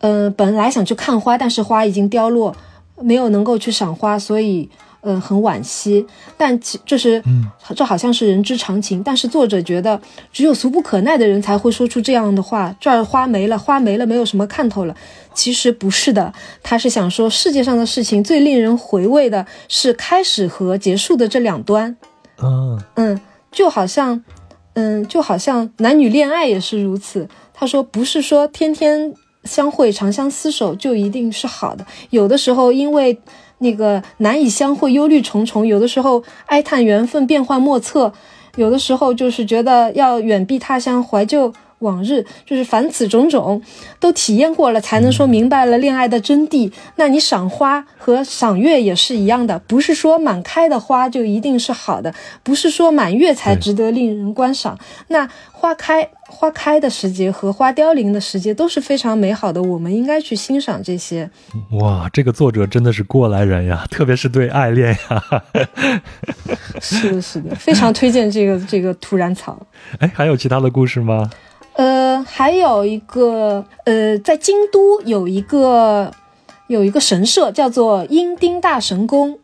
[0.00, 2.54] 嗯，本来想去看花，但是花已经凋落，
[3.00, 4.68] 没有能够去赏花，所以。
[5.02, 7.22] 嗯，很惋惜，但其这是，
[7.74, 9.02] 这好像是人之常情。
[9.02, 10.00] 但是作者觉得，
[10.32, 12.74] 只有俗不可耐的人才会说出这样的话。
[12.80, 14.94] 这儿花没了，花没了，没有什么看头了。
[15.34, 21.96] 其实不是的，他是想说，世界上的事情最令人回味的是开始和结束的这两端。
[22.40, 24.22] 嗯嗯，就好像，
[24.74, 27.28] 嗯，就好像男女恋爱也是如此。
[27.52, 29.12] 他说，不是说天天
[29.44, 31.84] 相会，长相厮守，就一定是好的。
[32.10, 33.18] 有的时候因为
[33.62, 38.12] 那个难以相会，忧虑重重；有的时候哀叹缘分变幻莫测；
[38.56, 41.54] 有的时候就是觉得要远避他乡，怀旧。
[41.82, 43.60] 往日就是凡此种种
[44.00, 46.72] 都体验过了，才能说明白了恋爱的真谛。
[46.96, 54.78] 那你赏花和赏月也是一样的，不是说满开的花就一定是好的，不是说满月才值得令人观赏。
[55.08, 61.30] 那花开花开的时节和花凋零的时节都是非常美好的，我们应该去欣赏这些。
[61.72, 65.22] 哇，这个作者真的是过来人呀，特别是对爱恋呀。
[66.80, 69.64] 是的，是的，非常推荐这个这个土然草。
[70.00, 71.30] 哎，还有其他的故事吗？
[71.74, 76.12] 呃，还有一个，呃，在京都有一个
[76.66, 79.38] 有一个神社叫做樱丁大神宫。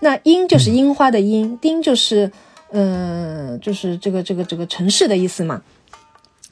[0.00, 2.30] 那樱就是樱花的樱，丁就是，
[2.70, 5.62] 呃，就是这个这个这个城市的意思嘛。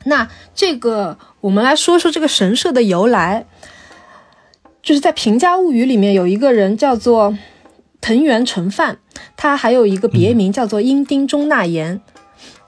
[0.05, 3.47] 那这个我们来说说这个神社的由来，
[4.83, 7.37] 就是在《平家物语》里面有一个人叫做
[8.01, 8.99] 藤原成范，
[9.37, 12.01] 他还有一个别名叫做樱丁中纳言。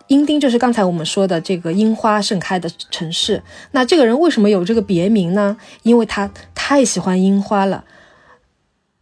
[0.09, 3.43] 樱丁就是刚才我们说的这个樱花盛开的城市。
[3.73, 5.57] 那这个人为什么有这个别名呢？
[5.83, 7.85] 因为他太喜欢樱花了，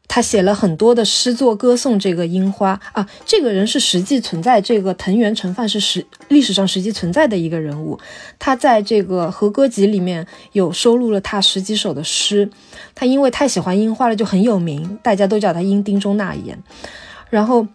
[0.09, 3.09] 他写了很多的诗作歌颂这个樱花啊。
[3.25, 7.99] 这个人是实际存在，这个藤原成范是实历史上实际存在的一个人物。
[8.39, 12.51] 他在这个和歌集里面有收录了他十几首的诗。
[12.97, 16.61] 他因为太喜欢樱花了，就很有名，大家都叫他樱丁中纳言。
[17.31, 17.69] 然后。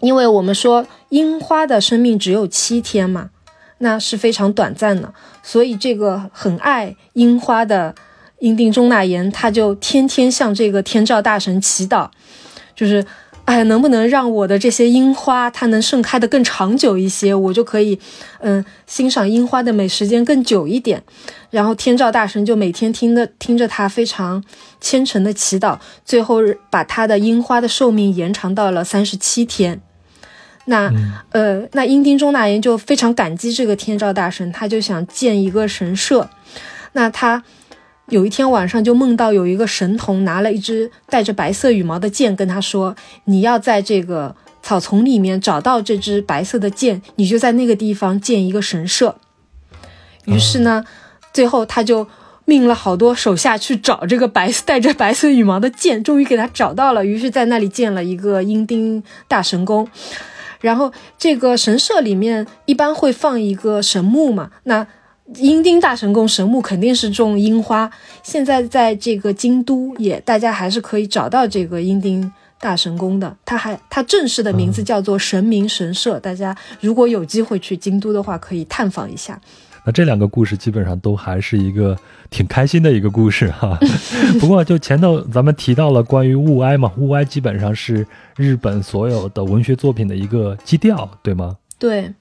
[0.00, 3.30] 因为我们说樱花的生命只有七天嘛，
[3.78, 7.94] 那是非常短暂的，所以这个很爱樱花的
[8.40, 12.10] 樱定中纳言，他就天天向这个天照大神祈祷，
[12.74, 13.04] 就是，
[13.46, 17.98] 哎，能不能让我的这些樱花它能盛开的更长久一些，我就可以，
[18.40, 21.02] 嗯，欣赏樱花的美时间更久一点。
[21.50, 24.42] 然后天照大神就每天听的听着他非常
[24.80, 29.80] 虔诚的祈祷，最后把他的樱花的寿命延长到了三十七天。
[30.64, 30.92] 那
[31.30, 36.28] 呃，那英丁中纳言就非常感激这个天照大神，他就想建一个神社。
[36.94, 37.44] 那他
[38.08, 49.16] 有一天晚上就梦到有一个神童拿了一支带着白色羽毛的剑，跟他说：“你要在这个草丛里面找到这支白色的剑，你就在那个地方建一个神社。”
[50.26, 50.84] 于是呢，
[51.32, 52.06] 最后他就
[52.44, 57.04] 命了好多手下去找这个白带着白色羽毛的剑，终于给他找到了。
[57.04, 59.88] 于是，在那里建了一个阴丁大神宫。
[60.60, 64.86] 然后这个神社里面一般会放一个神木嘛，那
[65.34, 67.90] 樱丁大神宫神木肯定是种樱花。
[68.22, 73.36] 现在在这个京都也，大家还是可以找到这个樱丁大神宫的。
[73.44, 76.18] 它还它正式的名字叫做神明神社。
[76.20, 79.40] 大家如果有机会去京都的话，可以探访一下。
[79.84, 81.96] 那这两个故事基本上都还是一个
[82.28, 83.78] 挺开心的一个故事哈。
[84.40, 88.04] 不过就前头咱们提到了关于物哀嘛，物哀基本上是
[88.36, 91.56] 日本所有的文学作品的一个基调，对吗？
[91.78, 92.12] 对，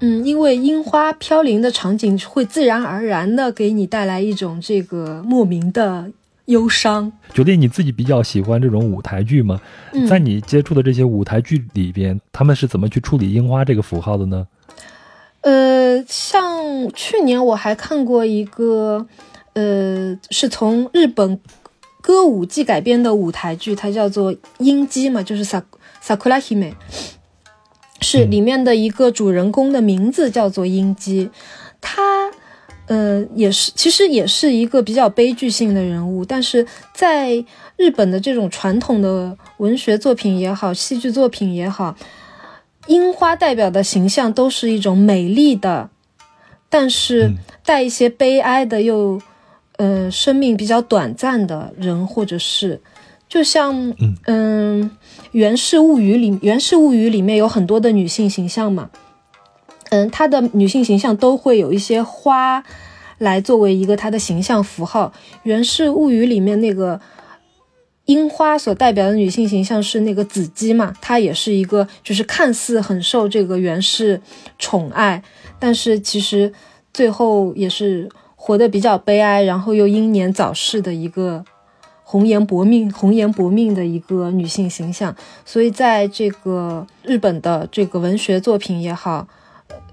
[0.00, 6.10] 嗯，因为樱花飘零的场景会自然而然的给你带来一种这个莫名的
[6.46, 7.12] 忧伤。
[7.32, 9.60] 九弟你自己比较喜欢这种舞台剧吗？
[10.08, 14.46] 在你接触的这些舞台剧里边，他们是怎么去处理樱花这个符号的呢？
[15.42, 19.06] 呃，像去年我还看过一个，
[19.54, 21.38] 呃，是从日本
[22.02, 25.62] 歌舞伎改编的舞台剧，它叫做《樱姬》嘛，就是萨
[26.00, 26.74] 萨库拉希美，
[28.00, 31.30] 是里面的一个主人公的名字叫做英姬，
[31.80, 32.30] 他，
[32.86, 37.44] 呃，也是其实也是一个比较悲剧性的人物，但是在
[37.76, 41.96] 日本的这种传统的文学作品也好，戏剧作品也好。
[42.86, 45.90] 樱花代表的形象都是一种美丽的，
[46.68, 47.34] 但是
[47.64, 49.20] 带一些悲哀的，又
[49.76, 52.80] 呃生命比较短暂的人或者是，
[53.30, 53.94] 就像
[54.26, 54.90] 嗯
[55.30, 58.90] 《源氏物语》里，《源氏物语》里面有很多的女性形象嘛，
[59.88, 62.62] 嗯，她的女性形象都会有一些花
[63.16, 65.12] 来作为一个她的形象符号，
[65.44, 67.00] 《源氏物语》里面那个。
[68.06, 74.20] 樱花所代表的女性形象是那个子姬嘛，她也是一个，就是看似很受这个源氏
[74.58, 75.22] 宠爱，
[75.60, 76.52] 但是其实
[76.92, 81.44] 最后也是活得比较悲哀，然后又英年早逝的一个
[82.10, 85.14] 红颜薄命、红颜薄命的一个女性形象。
[85.44, 89.28] 所以在这个日本的这个文学作品也好，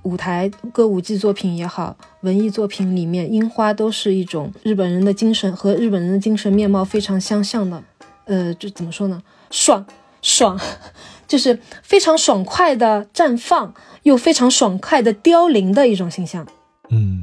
[0.01, 7.83] 舞台歌舞伎作品也好，文艺作品里面，樱花都是一种日本人的精神和日本人的精神面貌非常相像的。
[8.25, 9.21] 呃，就怎么说呢？
[9.51, 9.85] 爽
[10.23, 10.59] 爽，
[11.27, 16.47] 就是非常爽快的绽放，又非常爽快的凋零的一种形象。
[16.89, 17.21] 嗯，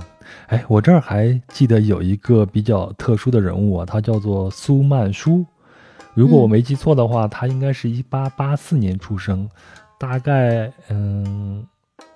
[0.49, 5.45] 哎，我这儿还记得有一个比较特殊的人物啊，他叫做苏曼殊。
[6.13, 9.49] 如果我没记错的话，他应该是一八八四年出生，
[9.99, 11.67] 大概嗯，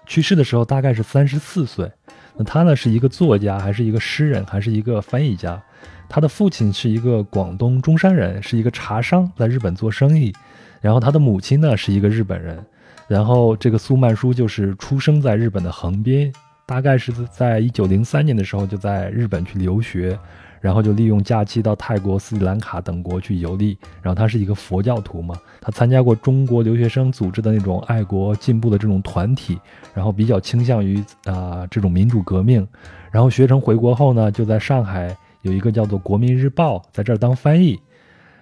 [0.06, 1.90] 去世的时候大概是三十四岁。
[2.36, 5.60] 那他呢是一个作家，还是一个诗人，还是一个翻译家？
[6.08, 10.32] 他的父亲是一个广东中山人，是一个茶商，在日本做生意。
[10.80, 12.64] 然后他的母亲呢是一个日本人。
[13.08, 16.32] 然后这个苏曼殊就是出生在日本的横滨。
[16.68, 20.18] 大概是在一九零三年的时候，就在日本去留学，
[20.60, 23.78] 然后就利用假期到泰国、斯里兰卡等国去游历。
[24.02, 29.58] 然后他是一个佛教徒嘛，他参加过中国留学生组织的那种爱国进步的这种团体，
[29.94, 32.68] 然后比较倾向于啊这种民主革命。
[33.10, 37.80] 然后学成回国后呢，就在上海有一个叫做《国民日报》在这儿当翻译，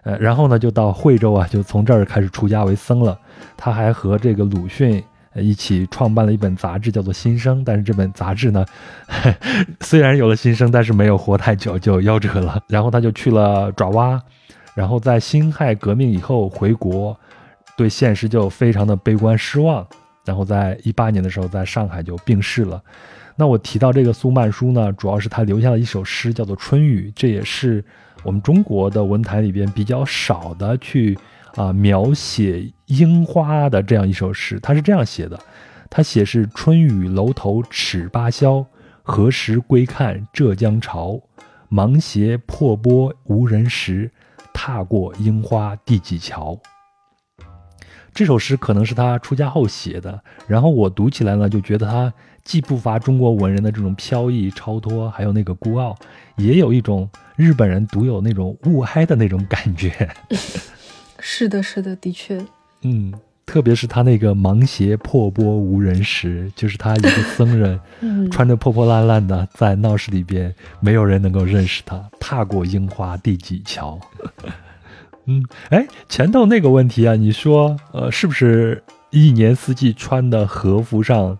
[0.02, 3.16] 呃，然后呢就到惠州啊，就从这儿开始出家为僧了。
[3.56, 5.00] 他还和这个鲁迅。
[5.38, 8.64] 一起创办了一本杂志，叫做《新生》，但是这本杂志呢，
[9.80, 12.62] 虽然有了新生，但是没有活太久就夭折了。
[12.68, 14.20] 然后他就去了爪哇，
[14.74, 17.16] 然后在辛亥革命以后回国，
[17.76, 19.86] 对现实就非常的悲观失望。
[20.24, 22.82] 然后在一八年的时候，在上海就病逝了。
[23.36, 27.84] 那我提到这个苏曼殊呢，主要是他留下了一首诗，叫做《春雨》，这也是
[28.22, 31.18] 我们中国的文坛里边比较少的去。
[31.56, 35.40] 啊，描写樱花的这样一首诗，他是这样写的：
[35.90, 38.64] 他写是春雨楼头尺八萧，
[39.02, 41.20] 何时归看浙江潮？
[41.68, 44.10] 芒鞋破钵无人识，
[44.52, 46.60] 踏过樱花第几桥？
[48.14, 52.12] 这首诗可能是他出家后写的，然后我读起来呢，就觉得他
[52.44, 55.96] 既不乏中国文人的这种飘逸超脱，还有那个孤傲，
[56.36, 60.08] 也有一种日本人独有那种物哀的那种感觉。
[61.28, 62.40] 是的，是的，的确，
[62.82, 63.12] 嗯，
[63.44, 67.80] 特别是他那个芒鞋破钵无人识，就是他一个僧人，
[68.30, 72.08] 穿着破破烂烂的在闹市里边，没有人能够认识他。
[72.20, 73.98] 踏过樱花第几桥？
[75.26, 81.36] 嗯，哎，前头那个问题啊，你说，呃，是不是一年四季穿的和服上？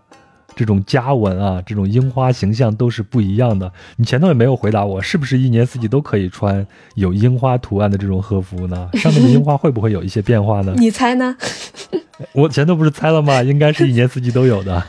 [0.57, 3.71] 这种家纹啊，这种樱花形象都是不一样的。
[3.95, 6.65] 你前头也没有回答我，是不是一年四季都可以穿
[6.95, 8.89] 有樱花图案的这种和服呢？
[8.97, 10.73] 上面的樱花会不会有一些变化呢？
[10.77, 11.37] 你猜呢？
[12.33, 13.43] 我前头不是猜了吗？
[13.43, 14.83] 应该是一年四季都有的。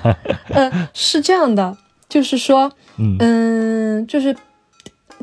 [0.48, 1.76] 呃，是这样的，
[2.08, 4.34] 就是说，嗯，就是。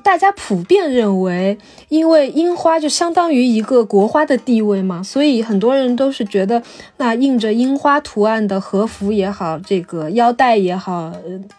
[0.06, 1.58] 大家普遍认为，
[1.90, 6.62] 因为樱花就相当于一个国花的地位嘛，所以很多人都是觉得，
[6.98, 11.12] 那印着樱花图案的和服也好，这个腰带也好，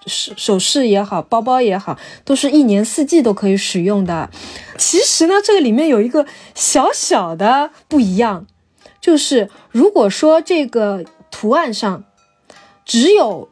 [0.07, 4.31] 首首饰也好，包包也好，都是一年四季都可以使用的。
[4.79, 8.47] 其实呢，这个里面有一个小小的不一样，
[9.01, 12.05] 就是如果说这个图案上
[12.85, 13.49] 只有。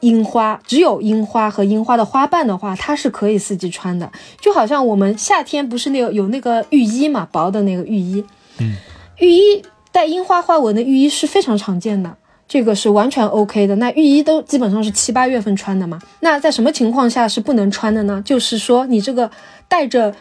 [0.00, 4.10] 樱花只有樱花和樱花的花瓣的话，它是可以四季穿的。
[4.40, 8.24] 就好像我们夏天不是那个有那个浴衣嘛，薄的那个浴衣，
[8.58, 8.76] 嗯，
[9.18, 13.74] 浴衣带樱花花纹的浴衣是非常常见的，这个是完全 OK 的。
[13.76, 15.98] 那浴衣都基本上是七八月份穿的嘛。
[16.20, 18.22] 那在什么情况下是不能穿的呢？
[18.24, 19.30] 就是说你这个
[19.66, 20.14] 带着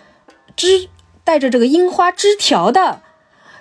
[0.56, 0.88] 枝
[1.24, 3.02] 带着这个樱花枝条的，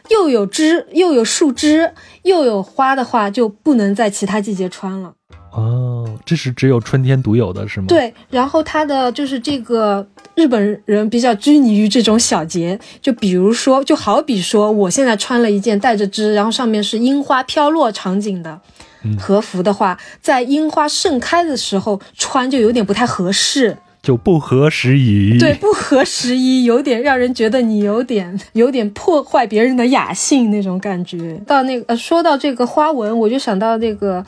[0.08, 5.12] 又有枝又有树枝又有花的话，就不能在其他季节穿了。
[5.52, 7.86] 哦，这是只有春天独有的是吗？
[7.88, 18.60] 对，然后它的就是这个日本人比较拘泥于这种小节，就比如说，就好比说，我现在穿了一件带着枝，然后上面是樱花飘落场景的
[19.18, 25.38] 和服的话，在樱花盛开的时候穿就有点不太合适，就不合时宜。
[25.38, 31.40] 对，不合时宜，有点让人觉得你有点 有点破坏别人的雅兴那种感觉。
[31.46, 34.24] 到那个呃，说到这个花纹，我就想到那个。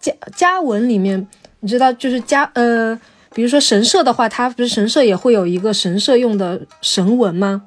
[0.00, 1.26] 家家文里面，
[1.60, 2.98] 你知道，就是家呃，
[3.34, 7.62] 比如说神社的话，它不是神社也会有一个神社用的神文吗？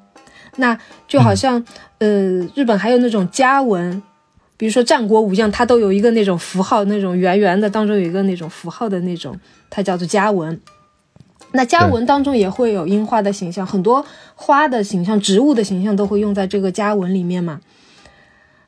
[0.56, 1.64] 那就好像
[1.98, 2.08] 呃，
[2.54, 4.02] 日本还有那种家文，
[4.56, 9.38] 比如说战国武将，他都有一个那种符号，那种圆圆的，当中有一个那种符号的那种，
[9.70, 10.60] 它叫做家文。
[11.52, 14.04] 那家文当中也会有樱花的形象，很多
[14.34, 17.60] 花的形象、植物的形象都会用在这个家文里面嘛。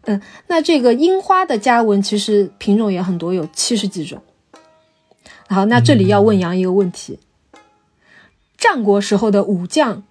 [0.07, 4.23] 嗯，那这个樱花的家纹其实品种也很多，有七十几种。
[5.49, 7.19] 好，那这里要问杨一个问题：
[8.57, 10.03] 战国时候的武将，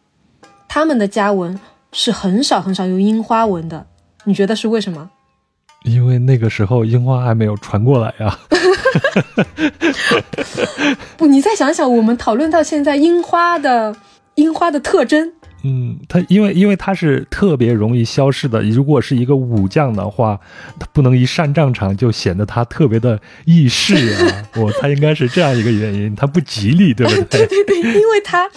[0.67, 1.59] 他们的家纹
[1.91, 3.85] 是很少很少有樱花纹的，
[4.25, 5.11] 你觉得是为什么？
[5.83, 8.39] 因为那个时候樱花还没有传过来呀。
[11.17, 13.95] 不，你再想想，我们讨论到现在樱花的
[14.35, 15.33] 樱花的特征。
[15.65, 18.61] 嗯，它因为因为它是特别容易消失的。
[18.63, 20.37] 如果是一个武将的话，
[20.77, 24.43] 他不能一上战场就显得他特别的易逝啊。
[24.57, 27.47] 我猜应该是这样一个原因，它不吉利，对不对？
[27.47, 28.49] 对对对，因为它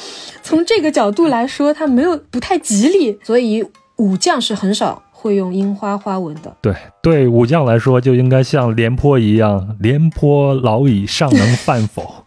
[0.42, 3.64] 从这个角度来说，它没有不太吉利，所以
[3.98, 6.56] 武将是很少会用樱花花纹的。
[6.60, 12.24] 对对，武将来说就应该像廉颇一样，廉颇老矣，尚能饭否？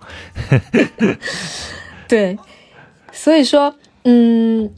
[2.08, 2.40] 对，
[3.12, 3.76] 所以说。
[4.04, 4.70] 嗯，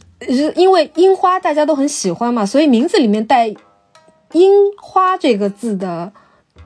[0.55, 3.47] 因为樱花大家都很喜欢嘛，所以名字里面带
[4.33, 4.51] “樱
[4.81, 6.11] 花”这个字的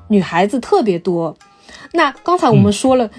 [0.09, 1.35] 女孩子特别多。
[1.93, 3.09] 那刚才我们说了，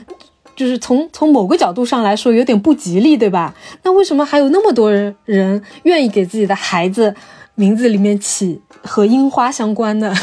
[0.54, 3.54] 就是从从某个角度上来说有点不吉利，对吧？
[3.82, 7.14] 那为什么还有那么多人人愿意给自己的孩子
[7.54, 10.14] 名字里面起和樱花相关的？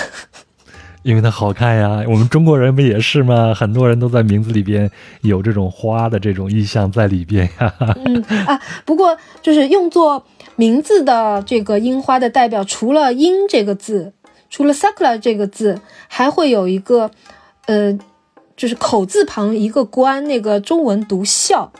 [1.03, 3.53] 因为它好看呀，我们中国人不也是吗？
[3.53, 4.89] 很多人都在名字里边
[5.21, 7.73] 有这种花的这种意象在里边呀。
[8.05, 10.25] 嗯啊，不过就是用作
[10.55, 14.13] 名字的这个樱花的代表，除了“樱”这个字，
[14.49, 17.11] 除了 “sakura” 这个字，还会有一个，
[17.65, 17.97] 呃，
[18.55, 21.73] 就是口字旁一个关，那个中文读笑，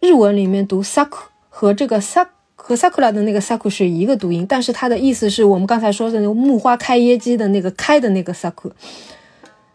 [0.00, 1.18] 日文里面读 “saku”
[1.48, 2.28] 和这个 “sak”。
[2.64, 8.70] 和 sakura 的那个 saku 是一个读音，但是它的意思是我们刚才说的那个木花开耶姬的那个开的那个 saku，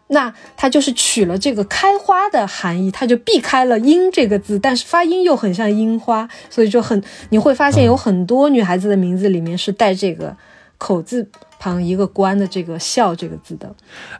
[0.06, 10.34] 那它就是取了这个开花的含义，它就避开了樱这个字，但是发音又很像樱花，所以就很你会发现有很多女孩子的名字里面是带这个
[10.78, 11.28] 口字
[11.58, 13.70] 旁一个关的这个笑这个字的。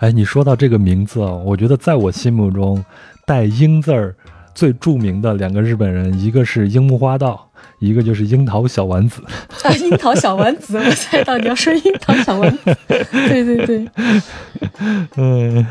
[0.01, 2.85] 哎，你说到这个名字啊，我觉得在我心目中
[3.25, 4.14] 带樱字儿
[4.59, 7.49] 最著名的两个日本人，一个是樱木花道。
[7.79, 9.23] 一个就是樱桃小丸子
[9.63, 13.89] 啊，樱桃小丸子，我猜到你要说樱桃小丸子， 对对对，
[15.17, 15.65] 嗯，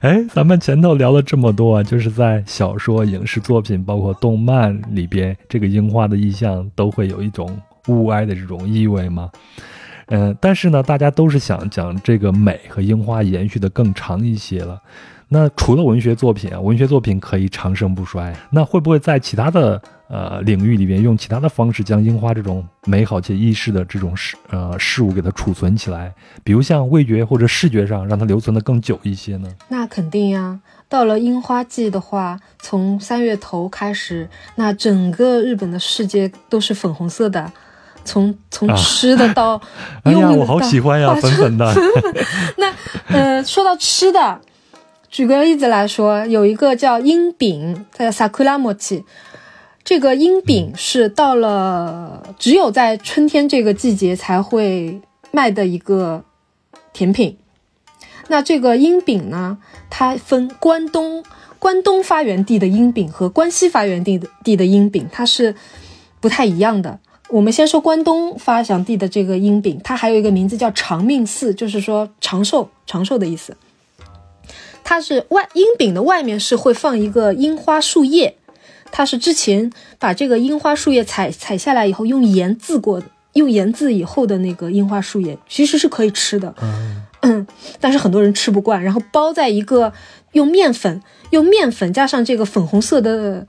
[0.00, 9.30] 哎，咱们前头聊了这么多啊，就是在小说、影视作品，包括动漫里边，这个樱花的意象都会有一种物哀的这种意味吗？
[10.06, 14.80] 嗯，但是呢，大家都是想讲这个美和樱花延续的更长一些了。
[15.32, 19.80] 那除了文学作品啊，文学作品可以长盛不衰，那会不会在其他的？
[20.08, 26.12] 呃，领域里边用其他的方式将樱花这种美好且易逝的这种事呃事物给它储存起来，
[26.44, 29.48] 比如像味觉或者视觉上让它留存的更久一些呢？
[29.68, 30.60] 那肯定呀。
[30.86, 37.50] 到了樱花季的话，从三月头开始，那整个日本的世界都是粉红色的，
[38.04, 39.58] 从从吃的到
[40.04, 41.74] 哎呀，我好喜欢呀，粉粉的。
[42.58, 42.70] 那
[43.06, 44.38] 呃，说到吃的，
[45.12, 49.04] 举个例子来说，有一个叫樱饼，它叫 sakura mochi。
[49.84, 56.24] 这个樱饼是到了只有在春天这个季节才会卖的一个
[56.94, 57.36] 甜品。
[58.28, 59.58] 那这个樱饼呢，
[59.90, 61.22] 它分关东
[61.58, 65.54] 关东发源地的樱饼和关西发源地的地的樱饼，它是
[66.20, 67.00] 不太一样的。
[67.28, 73.54] 我们先说关东发祥地的这个樱饼，它还有一个名字叫长命寺，就是说长寿长寿的意思。
[74.84, 78.36] 它是外樱饼的外面是会放一个樱花树叶。
[78.90, 86.54] 它是之前把这个樱花树叶采采下来以后，用盐渍过的，用盐渍以后的那个樱花树叶，其实是可以吃的。
[87.22, 87.46] 嗯，
[87.80, 89.92] 但是很多人吃不惯，然后包在一个
[90.32, 93.46] 用面粉，用面粉加上这个粉红色的，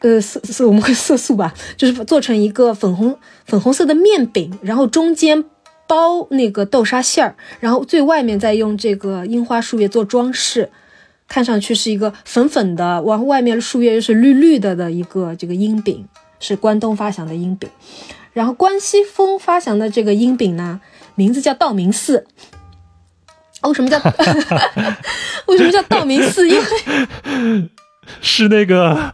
[0.00, 5.44] 呃色色我们会色素吧，就是做成一个粉红粉红色的面饼，然后中间
[5.90, 10.70] 包那个豆沙馅儿，然后最外面再用这个樱花树叶做装饰。
[11.26, 16.06] 看上去是一个粉粉的，往外面树叶又是绿绿的的一个这个樱饼，
[16.38, 17.68] 是关东发祥的樱饼。
[18.32, 20.80] 然后关西风发祥的这个樱饼呢，
[21.16, 22.26] 名字叫道明寺。
[23.62, 23.98] 为什么叫
[25.46, 26.48] 为什么叫道明寺？
[26.48, 26.62] 因为
[28.20, 29.12] 是那个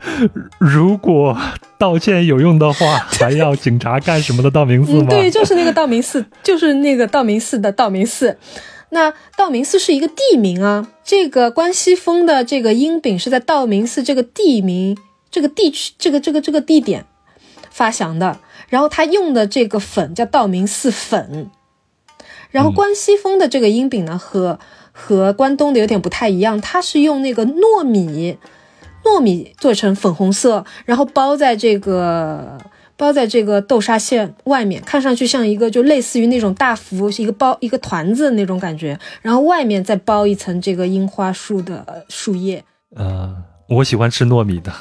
[0.58, 1.36] 如果
[1.78, 5.06] 道歉有用的话， 还要警察干什么的道明寺吗？
[5.10, 8.38] 对，就是那个道明寺， 就是那个道明寺的道明寺。
[8.90, 14.96] 那道明寺是一个地名啊，这个关西风的这个音饼是在道明寺这个地名、
[15.30, 17.04] 这个地区、这个这个这个地点
[17.70, 18.38] 发祥的。
[18.68, 21.50] 然后他用的这个粉叫道明寺粉。
[22.52, 24.58] 然后关西风的这个音饼呢，和
[24.92, 28.38] 和关东的有点不太一样，它是用那个糯米
[29.06, 32.58] 糯米做成粉红色，然后包在这个。
[32.98, 42.64] 包在这个豆沙馅外面，看上去像一个就类似于那种大福，是一个包一个团子那种感觉，然后外面再包一层这个樱花树的树叶。
[42.94, 43.36] 呃，
[43.68, 44.72] 我喜欢吃糯米的，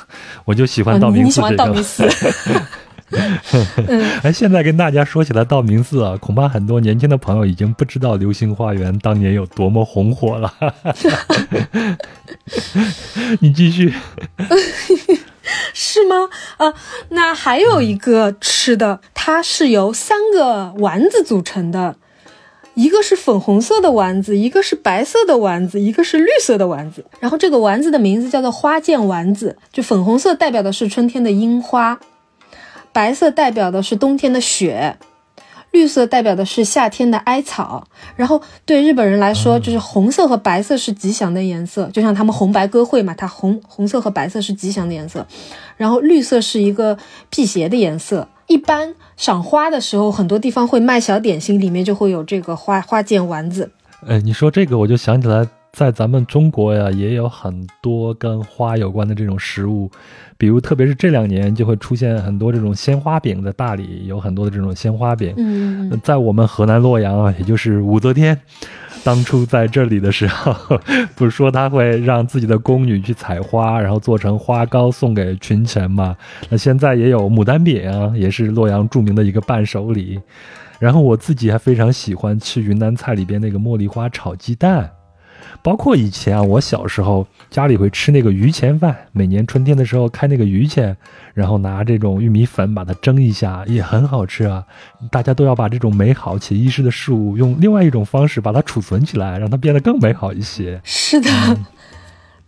[0.46, 1.26] 我就喜欢道明寺。
[1.26, 2.10] 你喜欢道明寺？
[4.24, 10.54] 哎，现在跟大家说起来道明寺啊，恐怕很多年轻的朋友已经不知道流星花园当年有多么红火了。
[13.40, 13.94] 你继续。
[15.74, 16.30] 是吗？
[16.58, 16.74] 啊，
[17.10, 21.96] 那还有一个吃的，它是由三个丸子组成的，
[22.74, 27.06] 一个是粉红色的丸子，一个是白色的丸子，一个是绿色的丸子。
[27.20, 32.00] 然后这个丸子的名字叫做花见丸子，就粉红色代表的是春天的樱花，
[32.96, 34.96] 白色代表的是冬天的雪。
[35.72, 37.86] 绿色代表的是夏天的艾草，
[38.16, 45.28] 然后对日本人来说，就是红色和白色是吉祥的颜色，就像他们红白歌会嘛，它红红色和白色是吉祥的颜色，
[45.76, 46.98] 然后绿色是一个
[47.30, 48.30] 辟邪的颜色。
[48.48, 53.70] 一般赏花的时候，很多地方会卖小点心，里面就会有这个花花见丸子。
[54.08, 55.46] 哎，你说这个我就想起来。
[55.76, 59.92] 在咱们中国呀，也有很多跟花有关的这种食物，
[60.38, 65.34] 比如特别是这两年就会出现很多这种鲜花饼，在大理有很多的这种鲜花饼。
[65.36, 68.40] 嗯，在我们河南洛阳啊，也就是武则天
[69.04, 70.80] 当初在这里的时候，
[71.14, 76.16] 不是说她会让自己的宫女去采花，然后做成花糕送给群臣嘛？
[76.50, 80.22] 那现在也有牡丹饼啊，也是洛阳著名的一个伴手礼。
[80.80, 84.90] 然后我自己还非常喜欢吃云南菜里边那个茉莉花炒鸡蛋。
[85.62, 90.96] 包括以前啊，我小时候家里会吃那个榆钱饭，每年春天的时候开那个榆钱，
[91.34, 94.64] 然后拿这种玉米粉把它蒸一下，也很好吃啊。
[95.12, 100.80] 大家都要把这种美好且易逝的事物，用另外一种方式把它储存起来，让它变得更美好一些。
[100.84, 101.30] 是的，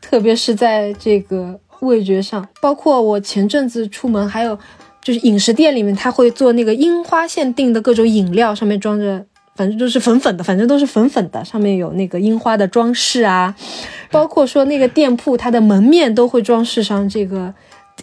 [0.01, 4.57] 特别是在这个味觉上，包括我前阵子出门，还有
[5.01, 9.25] 就是饮食店里面，他会做那个樱花限定的各种饮料，上面装着。
[9.57, 13.53] 反正都是粉粉的，反正都是粉粉的，上面有那个樱花的装饰啊，
[14.11, 17.51] 包括说那个店铺它的门面都会装饰上这个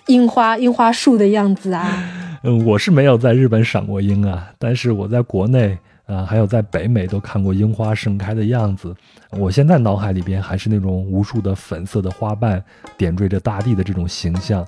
[0.07, 2.41] 樱花樱花树的样子啊。
[2.43, 8.95] 嗯，我是没有在日本赏过樱啊，但是我在国内啊，还有在北美都看过樱花盛开的样子。
[9.31, 12.63] 我现在脑海里边还是那种无数的粉色的花瓣
[12.97, 14.67] 点缀着大地的这种形象，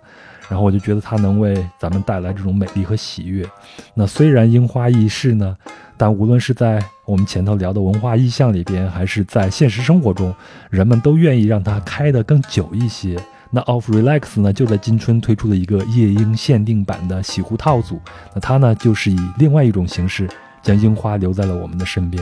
[0.48, 3.48] 然后我就觉得它能为咱们带来这种美丽和喜悦。
[3.94, 5.56] 那虽然樱花易逝呢。
[5.98, 10.30] 但无论是在我们前头聊的文化意象里边，还是在现实生活中，
[10.68, 13.18] 人们都愿意让它开得更久一些。
[13.50, 17.98] 那 Off Relax 呢，就在今春推出了一个夜莺限定版的洗护套组。
[18.34, 20.28] 那它呢，就是以另外一种形式，
[20.66, 22.20] 将樱花留在了我们的身边。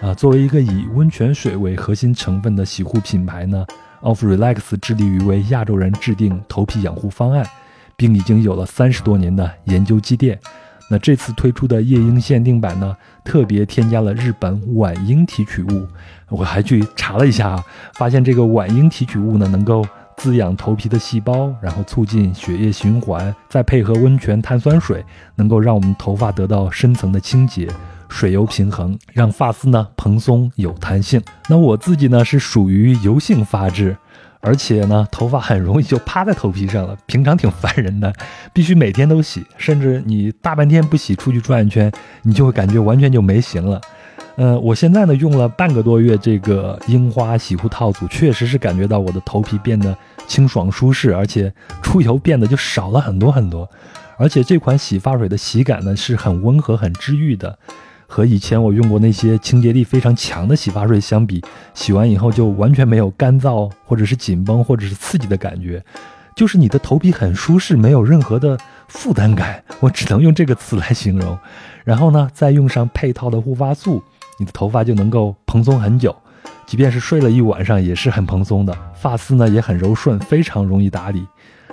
[0.00, 3.66] 啊，作为一个以温泉水为核心成分的洗护品牌呢
[4.00, 7.46] ，Of Relax 致力于为亚洲人制定头皮养护方案，
[7.94, 10.38] 并已经有了三十多年的研究积淀。
[10.90, 15.86] 那这次推出的夜莺限定版呢，特别添加了日本晚樱提取物。
[16.30, 19.84] 我还去查了一下啊，发现这个晚樱提取物呢，能够
[20.18, 25.02] 滋养头皮的细胞，然后促进血液循环，再配合温泉碳酸水，
[25.36, 27.68] 能够让我们头发得到深层的清洁，
[28.08, 31.22] 水油平衡，让发丝呢蓬松有弹性。
[31.48, 33.96] 那我自己呢是属于油性发质。
[34.40, 38.12] 而且呢，头发很容易就趴在头皮上了，平常挺烦人的，
[38.52, 41.90] 必须每天都洗，甚至你大半天不洗出去转一圈，
[42.22, 43.80] 你就会感觉完全就没形了。
[44.36, 49.96] 嗯，我现在呢用了半个多月这个樱花洗护套组，确实是感觉到我的头皮变得
[50.26, 51.52] 清爽舒适，而且
[51.82, 53.68] 出油变得就少了很多很多。
[54.16, 57.58] 而且这款洗发水的洗感呢是很温和、很治愈的。
[58.10, 61.44] 和以前我用过那些清洁力非常强的洗发水相比，
[61.74, 65.84] 洗完以后就完全没有干燥或者是紧绷或者是刺激的感觉，
[66.34, 68.56] 就是你的头皮很舒适，没有任何的
[68.88, 71.38] 负担感，我只能用这个词来形容。
[71.88, 74.02] 然后呢，再用上配套的护发素，
[74.38, 76.14] 你的头发就能够蓬松很久，
[76.66, 81.26] 即便是睡了一晚上也是很蓬松的，发丝呢也很柔顺，非常容易打理。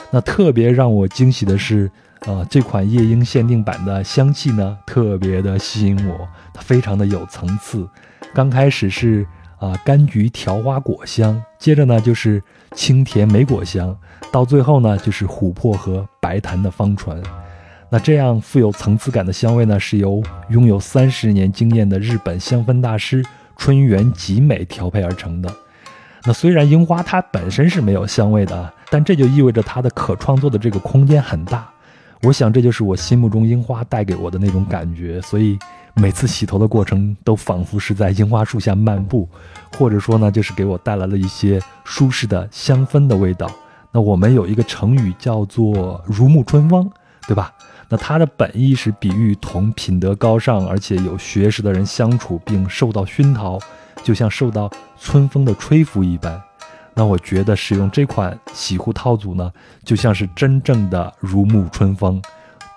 [0.10, 1.92] 那特别让我惊喜的是。
[2.28, 7.88] 呃，这款夜莺限定版的香气呢，特别的吸引我，它非常的有层次。
[8.34, 9.24] 刚开始是
[9.60, 12.42] 啊柑橘调花果香，接着呢就是
[12.74, 13.96] 清甜莓果香，
[14.32, 17.22] 到最后呢就是琥珀和白檀的芳醇。
[17.90, 23.24] 那这样富有层次感的香味呢，是由拥有三十年经验的日本香氛大师
[23.58, 25.50] 春原吉美调配而成的。
[26.24, 31.70] 那虽然樱花它本身是没有香味的，但这就意味着它的可创作的这个空间很大。
[32.24, 35.58] 我想，这就是我心目中樱花带给我的那种感觉，所以
[35.94, 39.30] 每次洗头的过程都仿佛是在樱花树下漫步，
[39.78, 43.48] 或者说呢，就是给我带来了一些舒适的香氛的味道。
[43.92, 46.90] 那我们有一个成语叫做“如沐春风”，
[47.28, 47.54] 对吧？
[47.90, 53.60] 那它的本意是比喻同品德高尚而且有学识的人相处，并受到熏陶，
[54.04, 54.70] 就像受到
[55.00, 56.42] 春风的吹拂一般。
[56.94, 59.52] 那我觉得使用这款洗护套组呢，
[59.84, 62.22] 就像是真正的如沐春风，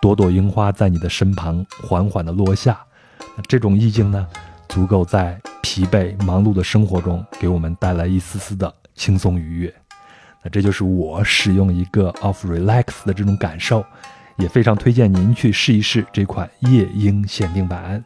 [0.02, 2.78] 朵朵樱花在你的身旁缓缓地落下，
[3.46, 4.26] 这种意境呢，
[4.68, 9.74] 足够在疲惫忙碌的生活中给我们带来一丝丝的轻松愉悦。
[10.42, 13.84] 那这就是我使用一个 of relax 的这种感受，
[14.38, 18.02] 也非常推荐您去试一试这款夜莺限定版。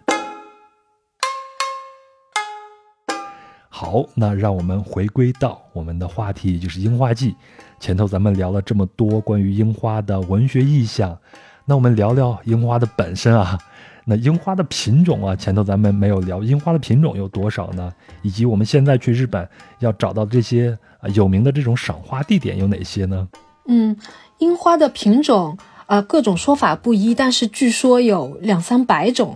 [3.69, 7.35] 好，那让我们回归到我们的话题，就是樱花季。
[7.79, 11.19] 前头咱们聊了这么多关于樱花的文学意象，
[11.67, 13.59] 那我们聊聊樱花的本身啊。
[14.05, 17.93] 那樱花的品种啊，前头咱们没有聊，樱花的品种有多少呢？
[18.23, 19.49] 以及我们现在去日本
[19.81, 23.29] 要找到这些啊有名的这种赏花地点有哪些呢？
[23.67, 23.97] 嗯，
[24.39, 25.57] 樱花的品种
[25.87, 29.35] 啊，各种说法不一，但是据说有两三百种。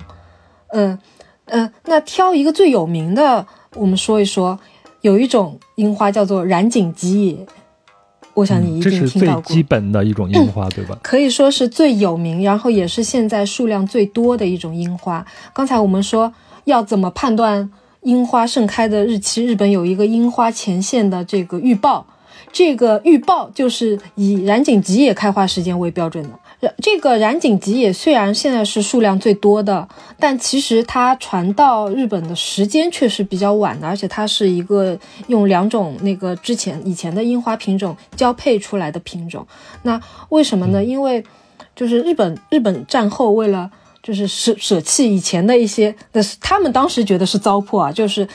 [0.68, 0.98] 嗯
[1.46, 3.46] 嗯，那挑一个最有名的。
[3.74, 4.58] 我们说一说，
[5.02, 7.46] 有一种樱花叫做染井吉野，
[8.34, 9.42] 我想你一定听到过。
[9.42, 10.98] 这是最基本的一种樱花，对吧？
[11.02, 15.24] 可以说是最有名，然后也是现在数量最多的一种樱花。
[15.52, 16.32] 刚才我们说
[16.64, 17.70] 要怎么判断
[18.02, 22.06] 樱花盛开的日期，日本有一个樱花前线的这个预报，
[22.56, 26.74] 这个预报就是以染井吉野开花时间为标准的。
[26.78, 29.86] 这个染井吉野虽然现在是数量最多的，
[30.18, 39.46] 但其实它传到日本的时间却是比较晚的，而且它是一个用两种那个之前以前的樱花品种交配出来的品种。
[39.82, 40.00] 那
[40.30, 40.82] 为什么呢？
[40.82, 41.22] 因为
[41.74, 43.70] 就是日本日本战后为了
[44.02, 48.26] 就是舍舍弃以前的一些，的他们当时觉得是糟粕啊，就是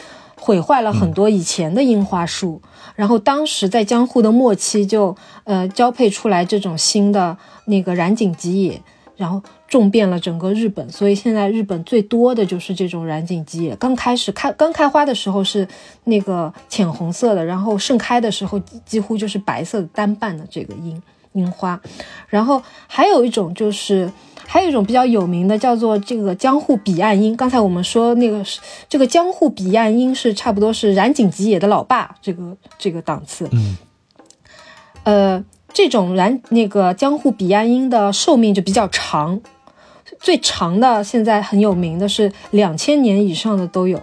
[0.41, 2.59] 毁坏了很多以前的樱花树。
[2.95, 8.81] 然后当时在江户的末期就呃交配出来这种新的那个染井吉野，
[9.15, 13.75] 然后种遍了整个日本，所以现在日本最多的就是这种染井吉野。
[13.77, 15.67] 刚开始开刚开花的时候是
[16.03, 21.01] 那个浅红色的，然后盛开的时候几乎就是白色的单瓣的这个樱
[21.33, 21.79] 樱花。
[22.27, 24.11] 然后还有一种就是
[24.51, 27.33] 还有一种比较有名的叫做这个江户彼岸樱。
[27.37, 33.47] 刚才我们说那个是这个江户彼岸樱是差不多是染井吉野的老爸，这个这个档次。
[33.53, 33.77] 嗯，
[35.03, 35.45] 呃。
[35.73, 39.39] 这种染那个江户彼岸樱的寿命就比较长，
[40.19, 44.01] 最长的现在很有名的是两千年以上的都有，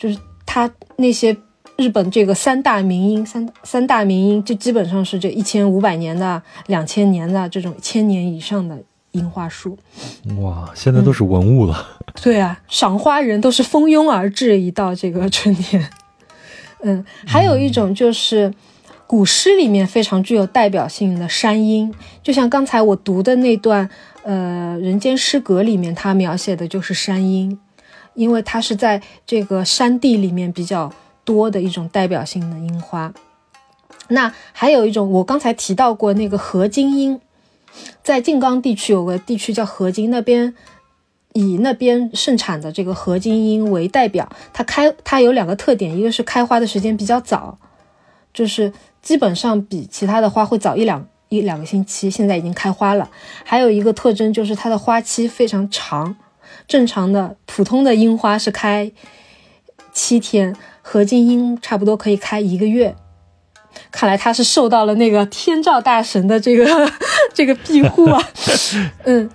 [0.00, 1.36] 就是它那些
[1.76, 8.82] 日本这个三大名樱三三大名樱就基本上是这一千五百年的、两千年的这种千年以上的
[9.12, 9.78] 樱花树。
[10.38, 11.86] 哇，现在都是文物了。
[12.22, 15.88] 对啊，赏花人都是蜂拥而至，一到这个春天。
[16.82, 18.52] 嗯，还有一种就是。
[19.04, 21.92] 古诗里面非常具有代表性的山樱，
[22.22, 23.86] 就像刚才我读的那段，
[24.22, 27.58] 呃，人间失格里面，它描写的就是山樱，
[28.14, 30.90] 因为它是在这个山地里面比较
[31.26, 33.12] 多的一种代表性的樱花。
[34.08, 37.20] 那还有一种，我刚才提到过那个河津樱，
[38.02, 40.54] 在静冈地区有个地区叫河津，那边
[41.32, 47.58] 以那边盛产的这个河津樱为代表，它开它有两个特点，一个是开花的时间比较早，
[48.32, 48.72] 就是。
[49.02, 53.10] 基本上比其他的花会早一两一两个星期，现在已经开花了。
[53.42, 56.14] 还有一个特征就是它的花期非常长，
[56.68, 58.92] 正常的普通的樱花是开
[59.92, 62.94] 七天，合金樱差不多可以开一个月。
[63.90, 66.64] 看来他是受到了那个天照大神的这个
[67.34, 68.22] 这个庇护啊，
[69.04, 69.30] 嗯，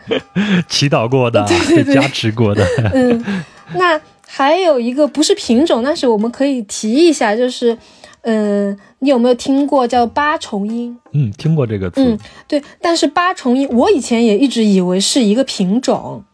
[0.68, 3.44] 祈祷过的，对对，加持过的，嗯。
[3.76, 7.78] 那还有一个不是品种，但是我们可以提一下，就是。
[8.24, 10.98] 嗯，你有没有听过叫八重樱？
[11.14, 12.04] 嗯，听过这个词。
[12.04, 12.62] 嗯，对。
[12.82, 16.26] 但是八重樱，我以前也一直以为是一个品种，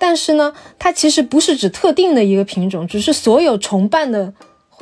[0.00, 4.34] 但是呢，它其实不是指特定的一个品种，只是所有重瓣的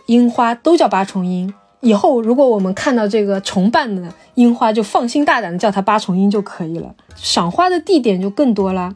[0.06, 1.52] 樱花都叫八重樱。
[1.82, 4.02] 以后如果我们看到这个重瓣的
[4.34, 6.94] 樱花，就放心大胆的叫它八重樱就可以了。
[7.14, 8.94] 赏花的地点就更多了。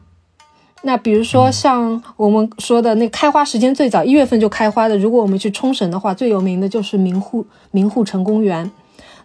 [0.83, 8.71] 那比如说像我们说的那开花时间最早一月份就开花的，如果我们去冲绳的话，最有名的就是明户明户城公园，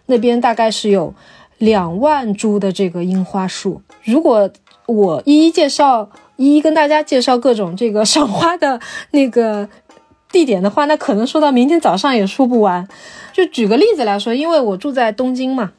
[0.07, 1.13] 那边大概是有
[1.59, 3.81] 两万株的这个樱花树。
[4.03, 4.49] 如果
[4.87, 9.69] 我一一介绍，一一跟大家介绍各种这个赏花的那个
[10.33, 12.85] 地点的话，那可能说到明天早上也说不完。
[13.31, 15.71] 就举个例子来说，因为我住在东京嘛，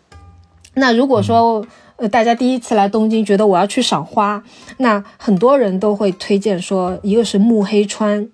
[0.72, 1.66] 那如果说。
[1.96, 4.42] 呃，大家第一次来东京，觉得我要去赏花，
[4.78, 8.28] 那很多人都会推荐说，一个是目黑川，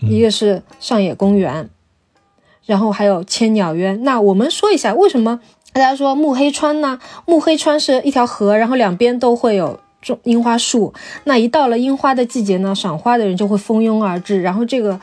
[0.00, 1.70] 一个是上野公园，
[2.66, 4.02] 然后还有千鸟渊。
[4.02, 5.38] 那我们说一下，为什么
[5.72, 6.98] 大家说目黑川呢？
[7.26, 10.92] 目黑川是一条河，然后两边都会有种樱花树。
[11.24, 15.00] 那一到了樱花的季节呢，赏花的人就会蜂拥而至，然后这个。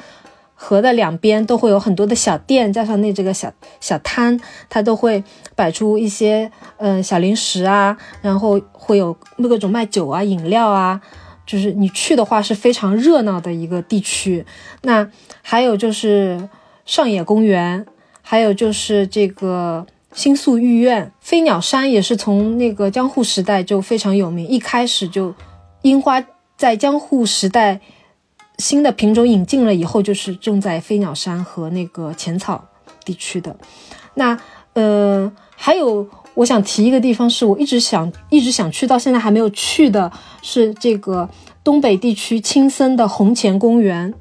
[0.62, 4.38] 河的两边都会有很多的小店，加上那这个小小摊，
[4.68, 5.24] 它都会
[5.56, 11.00] 摆出一些嗯小零食啊，然后会有各种卖酒啊、饮料啊，
[11.46, 14.46] 就是你去的话是非常热闹的一个地区。
[14.82, 15.10] 那
[15.42, 16.50] 还有就是
[16.86, 17.86] 上野公园，
[18.22, 25.34] 还有就是这个新宿御苑、飞鸟山也是从那个江户时代就非常有名，一开始就
[25.84, 26.24] 樱花
[26.58, 27.80] 在江户时代
[28.58, 32.66] 新的品种引进了以后，就是种在飞鸟山和那个浅草
[33.06, 33.56] 地区的。
[34.16, 34.38] 那
[34.74, 41.30] 呃，还有我想提一个地方，是我一直想一直想去到现在还没有去的，是这个
[41.64, 44.14] 东北地区青森的红前公园。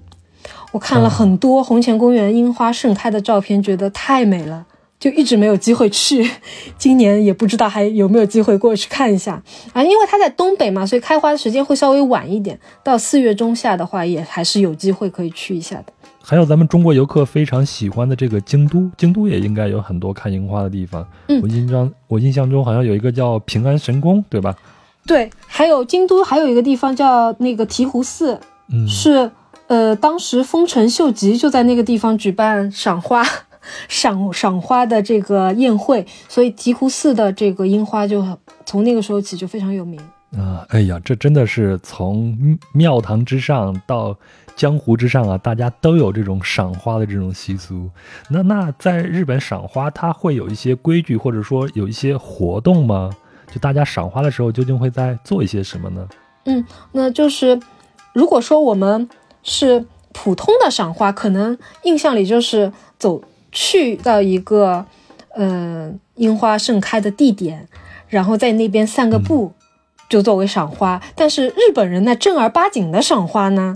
[0.70, 4.66] 我看了很多红前公园樱花盛开的照片，觉得太美了，
[4.98, 6.28] 就一直没有机会去。
[6.76, 9.42] 今年也不知道还有没有机会过去看一下
[9.72, 12.58] 啊，因为它在东北嘛，所以开花的时间会稍微晚一点。
[12.82, 15.92] 到四月中下的话，也还是有机会可以去一下的。
[16.20, 21.06] 还有咱们中国游客非常喜欢的这个京都，京都也应该有很多看樱花的地方。
[21.28, 24.54] 嗯我印象我印象中好像有一个叫平安神宫，对吧？
[25.06, 28.38] 对，还有京都还有一个地方叫那个醍醐寺，
[28.70, 29.30] 嗯，是
[29.68, 33.24] 呃，当时丰臣秀吉就在那个地方举办赏花、
[33.88, 38.24] 赏赏花的这个宴会，所以醍醐寺的这个樱花就
[38.64, 40.00] 从那个时候起就非常有名。
[40.36, 44.14] 啊，哎呀，这真的是从庙堂之上到
[44.54, 47.88] 江湖之上啊，大家都有这种赏花的这种习俗。
[48.28, 53.10] 那那在日本赏花，它会有一些规矩，或者说有一些活动吗？
[53.50, 56.06] 就大家赏花的时候，究竟会在做一些什么呢？
[56.44, 56.62] 嗯，
[56.92, 57.58] 那就是
[58.12, 59.08] 如果说我们
[59.42, 64.84] 是普通的赏花，可能印象里就是走去到一个
[65.34, 67.68] 呃樱花盛开的地点，
[68.08, 69.52] 然后在那边散个步，
[70.08, 71.00] 就作为赏花。
[71.14, 73.74] 但是日本人呢，正儿八经的赏花呢，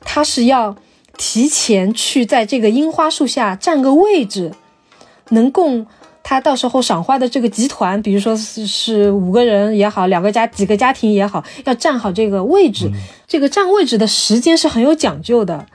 [0.00, 0.76] 他是要
[1.16, 4.52] 提前去在这个樱花树下占个位置，
[5.30, 5.86] 能供
[6.22, 12.90] 他到时候赏花的这个集团，比如说是是五个人也好，两个家几个家庭也好，要占好这个位置。
[13.26, 15.66] 这个占位置的时间是很有讲究的。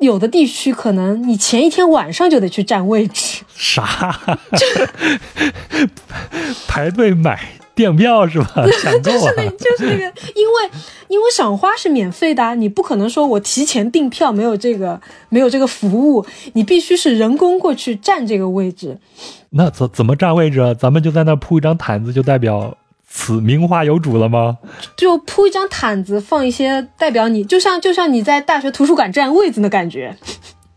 [0.00, 4.18] 有的地区可能你前一天晚上就得去占位置，啥？
[6.66, 7.38] 排队买
[7.74, 8.64] 电票是吧？
[8.82, 10.70] 抢购啊就是那，就是那个，因为
[11.08, 16.24] 因为赏花是免费的啊，你不可能说我提前订票没有这个没有这个服务，
[16.54, 18.98] 你必须是人工过去占这个位置。
[19.50, 20.72] 那怎怎么占位置啊？
[20.72, 22.76] 咱们就在那铺一张毯子，就代表
[23.12, 24.58] 此名花有主了吗？
[24.96, 30.16] 就铺一张毯子，放一些代表你，就像就像你在大学图书馆占位子的感觉。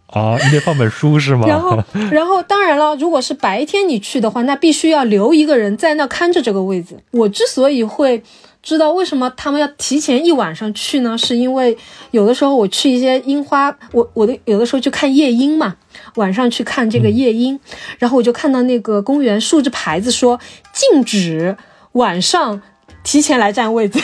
[0.07, 1.47] 啊，你得放本书是吗？
[1.47, 6.99] 然后，然后当然了，如果是白天你去的话，那必须要留一个人在那看着这个位子。
[7.11, 8.23] 我之所以会
[8.61, 11.75] 知道为什么他们要提前一晚上去呢，是因为
[12.11, 15.75] 有的时候我去一些樱花，我我的有的时候去看夜莺嘛，
[16.15, 17.59] 晚上去看这个夜莺，
[17.97, 20.39] 然后我就看到那个公园竖着牌子说
[20.71, 21.57] 禁止
[21.93, 22.61] 晚上
[23.03, 23.99] 提前来占位子。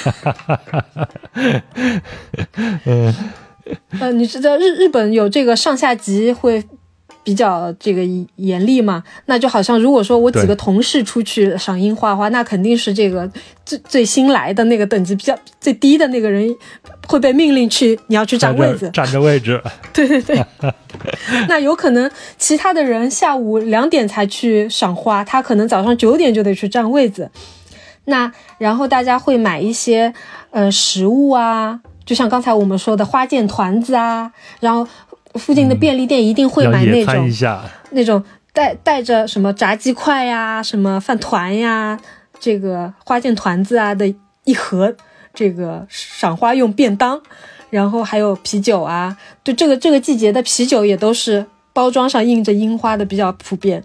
[2.85, 3.13] 嗯，
[3.99, 6.63] 呃，你知道日日本有这个上下级会
[7.23, 8.01] 比较这个
[8.37, 9.03] 严厉嘛？
[9.25, 13.29] 那就好像如果说我几个同事出去赏樱花的话，那肯定是这个
[13.65, 16.55] 最最新来的那个等级比较最低的那个人
[17.07, 18.89] 会被命令去你要去占位子。
[18.91, 19.61] 占着位置。
[19.93, 20.43] 对 对对，
[21.47, 27.29] 那有可能其他的人下午两点才去赏花，他可能早上九点就得去占位子。
[28.09, 30.11] 那然后大家会买一些
[30.49, 34.85] 呃食物啊，就像刚才我们说的花见团子啊，然后
[35.35, 37.29] 附近的便利店一定会买那种、
[37.91, 41.99] 那种带带着什么炸鸡块呀、什么饭团呀、
[42.39, 44.11] 这个花见团子啊的
[44.43, 44.95] 一盒，
[45.33, 47.21] 这个赏花用便当，
[47.69, 53.83] 然后还有啤酒啊，就这个这个季节的啤酒也都是包装上印着樱花的，比较普遍。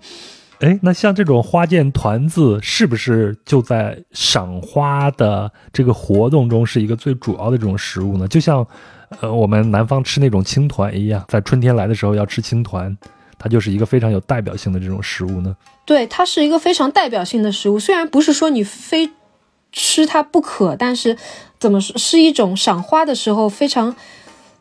[0.65, 8.27] 哎，那像这种花见团子，是不是就在赏花的这个活动中是一个最主要的这种食物呢？
[8.27, 8.67] 就像，
[9.21, 12.97] 呃，我们南方吃那种青团一样，在春天来的时候要吃青团，
[13.39, 15.55] 它就是一个非常有代表性的这种食物呢。
[15.85, 19.11] 对，它是一个非常代表性的食物，虽然不是说你非
[19.71, 21.15] 吃它不可，但是
[21.61, 23.95] 怎么说是一种赏花的时候非常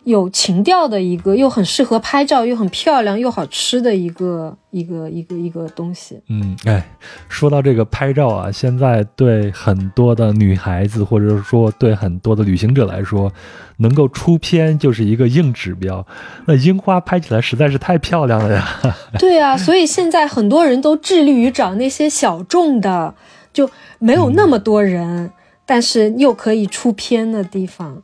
[0.03, 6.19] 有情调的一个，又很适合拍照，又很漂亮，又好吃的一个一个一个一个东西。
[6.29, 6.85] 嗯，哎，
[7.29, 13.31] 说到这个拍照啊，现在对很多的女孩子，或者说对很多的旅行者来说，
[13.77, 16.05] 能够出片就是一个硬指标。
[16.45, 18.67] 那樱花拍起来实在是太漂亮了呀！
[19.17, 23.15] 对啊，所以现在很多人都致力于找那些小众的，
[23.53, 25.31] 就没有那么多人，
[25.65, 28.03] 但是又可以出片的地方。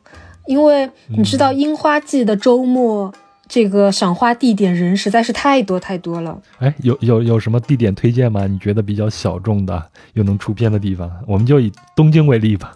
[0.50, 3.14] 因为你知道，樱花季的周末，
[3.46, 6.36] 这个赏花地点人实在是太多太多了。
[6.58, 8.48] 哎，有有有什么地点推荐吗？
[8.48, 9.80] 你觉得比较小众的
[10.14, 11.08] 又能出片的地方？
[11.28, 12.72] 我们就以东京为例吧。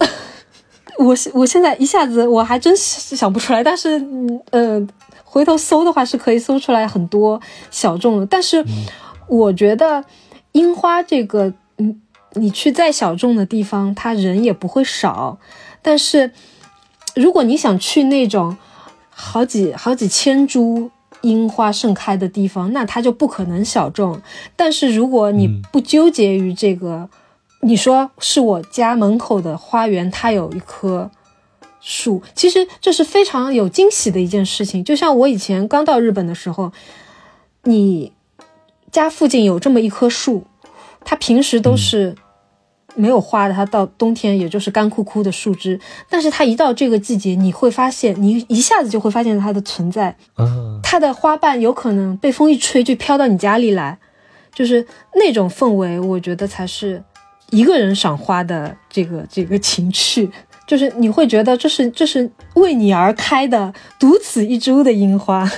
[1.01, 4.87] 我现我现在一下子我还真是想不出来，但是嗯呃，
[5.25, 7.41] 回头搜的话是可以搜出来很多
[7.73, 8.27] 小众的。
[8.27, 8.65] 但是
[9.27, 10.05] 我觉得
[10.53, 12.01] 樱花这个，嗯，
[12.35, 15.41] 你去再小众的地方，它人也不会少。
[15.83, 16.31] 但是，
[17.15, 18.57] 如果你想去那种
[19.11, 20.91] 好几好几千株
[21.21, 24.21] 樱花盛开的地方，那它就不可能小众。
[24.57, 27.09] 但是如果你不纠结于这个，
[27.61, 31.11] 你说是我家门口的花园，它有一棵
[31.81, 34.83] 树，其实这是非常有惊喜的一件事情。
[34.83, 36.73] 就像我以前刚到日本的时候，
[37.63, 38.13] 你
[38.91, 40.45] 家附近有这么一棵树，
[41.05, 42.17] 它平时都是
[42.95, 45.79] 没有花的，它到冬天也就是干枯枯的树枝。
[46.09, 50.17] 但是它一到这个季节，你会发现，你一下子就会发现它的存在。
[50.83, 53.99] 它的花瓣有可能被风一吹就飘到你家里来，
[54.55, 57.03] 就是那种氛围，我觉得才是。
[57.51, 60.29] 一个人赏花的这个这个情趣，
[60.67, 65.49] 就是你会觉得这是这是为你而开的独此一株的樱花。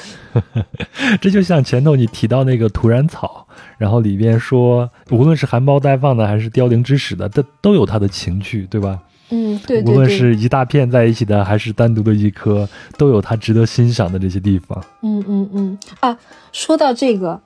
[1.23, 3.46] 这就像前头你提到那个土壤草，
[3.79, 8.99] 然后里边说，无论是含苞待放的还是凋零之始的，它都有它的情趣，对吧？
[9.31, 9.83] 嗯，对。
[9.83, 14.83] 无论是一大片在一起的，还是单独的一颗，都有它值得欣赏的这些地方。
[15.03, 16.17] 嗯嗯嗯啊，
[16.53, 17.41] 说到这个，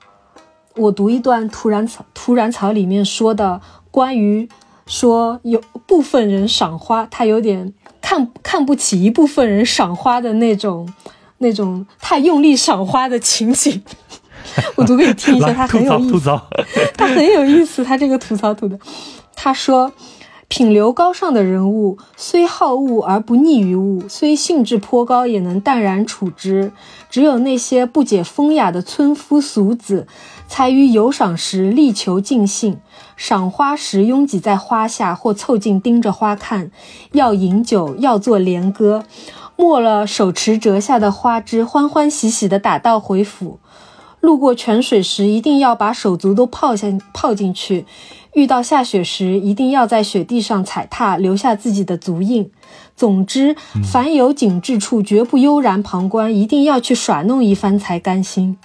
[0.75, 3.61] 我读一段土壤草土壤草里面说的。
[3.91, 4.47] 关于
[4.87, 10.87] 说有部分人赏花，他有点看看不起一部分人赏花的那种
[11.39, 13.83] 那种太用力赏花的情景，
[14.75, 16.41] 我读给你听一下，他 很有意思，
[16.97, 18.77] 他很有意思，他这个吐槽吐的，
[19.35, 19.91] 他说。
[20.53, 26.73] 品流高尚的人物，虽好物而不溺于物，虽兴致颇高也能淡然处之。
[27.09, 30.07] 只有那些不解风雅的村夫俗子，
[30.49, 32.77] 才于游赏时力求尽兴。
[33.15, 36.69] 赏花时拥挤在花下，或凑近盯着花看，
[37.13, 39.05] 要饮酒，要做连歌。
[39.55, 43.59] 没了手持折下的花枝，欢欢喜喜地打道回府。
[44.21, 47.85] 路过泉水时，一定要把手足都泡下泡进去。
[48.33, 52.49] 遇到下雪时，一定要在雪地上踩踏，留下自己的足印。
[52.95, 58.57] 总之，凡有景致处，绝不悠然旁观，一定要去耍弄一番才甘心。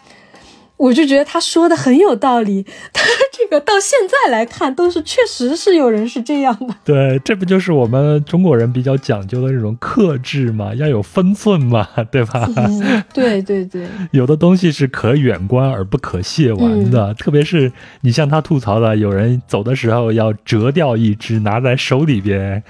[0.76, 3.02] 我就觉得他说的很有道理，他
[3.32, 6.74] 这个到现在来看，都是确实是有人是这样的。
[6.84, 12.46] 对，这不就是我们中国人比较讲究的那种克制嘛，要有分寸嘛，对吧？
[12.56, 17.72] 嗯对对对，有的东西是可远观而不可亵玩的，特别是
[18.02, 22.62] 你像他吐槽的，有人走的时候要折掉一只拿在手里边，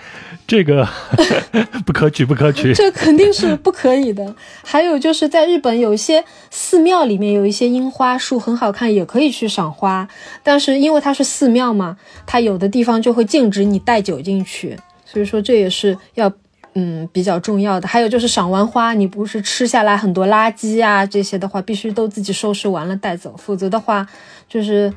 [0.46, 0.86] 这个
[1.84, 4.34] 不可取，不可取，这肯定是不可以的。
[4.62, 7.90] 还有就是在日本有一些寺庙里面有一些樱。
[7.96, 10.06] 花束很好看，也可以去赏花，
[10.42, 16.30] 但是因为它是寺庙嘛，它有的地方就会禁止你带酒进去，所以说这也是要
[16.74, 17.88] 嗯比较重要的。
[17.88, 24.06] 还有就是赏完花，你不是吃下来很多垃圾啊这些的话，必须都自己收拾完了带走，否则的话
[24.46, 24.92] 就是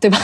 [0.00, 0.18] 对吧？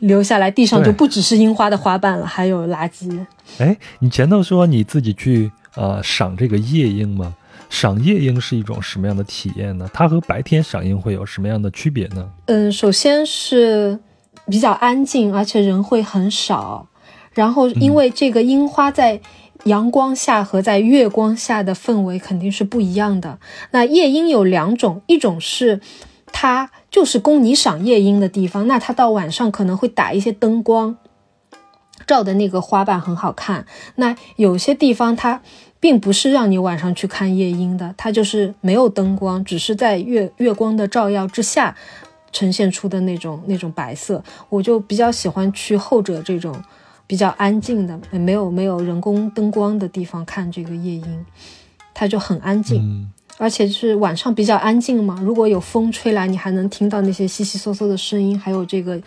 [0.00, 3.24] 留下来地上就不只是樱花的花瓣了，还有垃圾。
[3.58, 7.32] 哎，你前头说你自己去呃赏这个夜莺吗？
[7.72, 9.88] 赏夜莺是一种什么样的体验呢？
[9.94, 12.30] 它和白天赏樱会有什么样的区别呢？
[12.44, 13.98] 嗯，首先是
[14.46, 16.86] 比较安静，而且人会很少。
[17.32, 19.22] 然后，因为这个樱花在
[19.64, 23.38] 阳光下和在月光下的氛围肯定是不一样的。
[23.70, 25.80] 那夜莺有两种，一种是
[26.26, 30.98] 它就是供你赏夜莺的地方，那它到晚上可能会打一些灯光，
[32.06, 33.64] 照的那个花瓣很好看。
[33.94, 35.40] 那有些地方它。
[35.82, 41.74] 并不是让你晚上去看夜莺的，它就是没有灯光，只是在月月光的照耀之下
[42.30, 44.22] 呈现出的那种那种白色。
[44.48, 46.54] 我就比较喜欢去后者这种
[47.04, 51.26] 比较安静的，没有没有人工灯光的地方看这个夜莺，
[51.92, 55.18] 它就很安静，而且是晚上比较安静嘛。
[55.20, 59.02] 如果有风吹来，你还能听到那些悉悉嗦嗦的声音，还有这个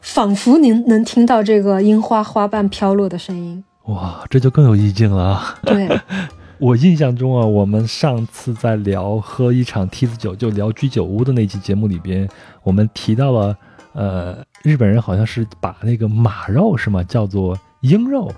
[0.00, 3.62] 仿佛您能听到这个樱花花瓣飘落的声音。
[3.88, 5.58] 哇，这就更有意境了啊。
[5.62, 5.88] 对，
[6.60, 12.28] 我印象中啊，我们上次在聊喝一场梯子酒，就聊居酒屋的那期节目里边，
[12.62, 13.56] 我们提到了，
[13.94, 18.30] 呃，日本人好像是把那个马肉是吗，叫做鹰肉，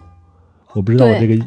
[0.73, 1.45] 我不知道我这个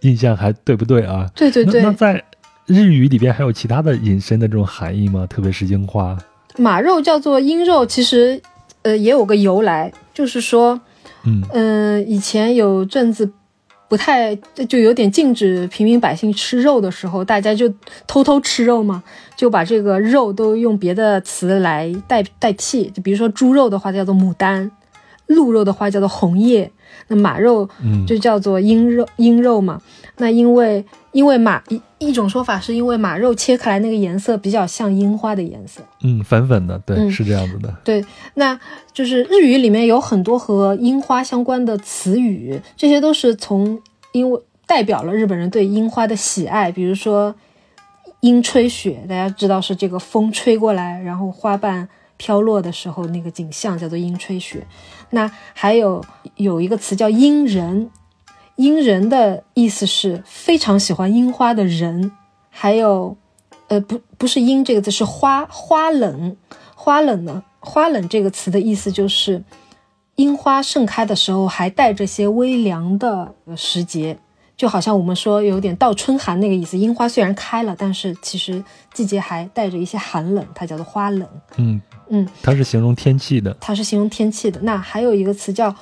[0.00, 1.30] 印象还对不对啊？
[1.34, 1.82] 对对对。
[1.82, 2.24] 那在
[2.64, 5.26] 日语里边还有其他的引申的这种含义吗？
[5.26, 6.16] 特别是樱花，
[6.56, 8.40] 马肉叫做鹰肉，其实
[8.80, 10.80] 呃也有个由来，就是说，
[11.24, 13.30] 嗯嗯，以前有阵子。
[13.92, 14.34] 不太
[14.66, 17.70] 就有点禁止平民百姓吃肉的时候，大家就
[18.06, 19.02] 偷偷吃肉嘛，
[19.36, 22.86] 就把这个肉都用别的词来代代替。
[22.88, 24.70] 就比如说猪肉的话叫做牡丹，
[25.26, 26.72] 鹿肉的话叫做红叶，
[27.08, 29.78] 那马肉嗯，就叫做鹰肉，鹰肉嘛。
[30.16, 30.82] 那因为
[31.12, 37.72] 因为马一一种说法是因为马肉切开来那个颜色比较像樱花的颜色，嗯，粉粉的，对，嗯是这样子的。
[37.84, 38.04] 对，
[38.34, 38.58] 那
[38.92, 43.80] 就是日语里面有很多和樱花相关的词语，这些都是从
[44.12, 47.34] 因为代表了日本人对樱花的喜爱，比如说
[48.20, 51.86] 樱吹雪，大家知道是这个风吹过来，然后花瓣
[52.16, 54.66] 飘落的时候那个景象叫做樱吹雪。
[55.10, 56.02] 那还有
[56.36, 57.90] 有一个词叫樱人，
[58.56, 62.12] 樱人的意思是非常喜欢樱花的人，
[62.50, 63.16] 还有
[63.68, 66.36] 呃不不是樱这个字是花花冷，
[66.74, 69.42] 花冷呢花冷这个词的意思就是
[70.16, 74.18] 樱花盛开的时候还带着些微凉的呃时节。
[74.54, 81.26] 就好像我们说有点倒春寒那个意思，樱花虽然开了，但是其实季节还带着一些寒冷，它叫做花冷。
[81.56, 81.80] 嗯
[82.10, 83.56] 嗯，它是形容天气的。
[83.60, 84.60] 它是形容天气的。
[84.60, 85.74] 那还有一个词叫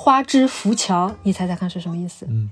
[0.00, 2.24] 花枝浮桥，你猜猜看是什么意思？
[2.30, 2.48] 嗯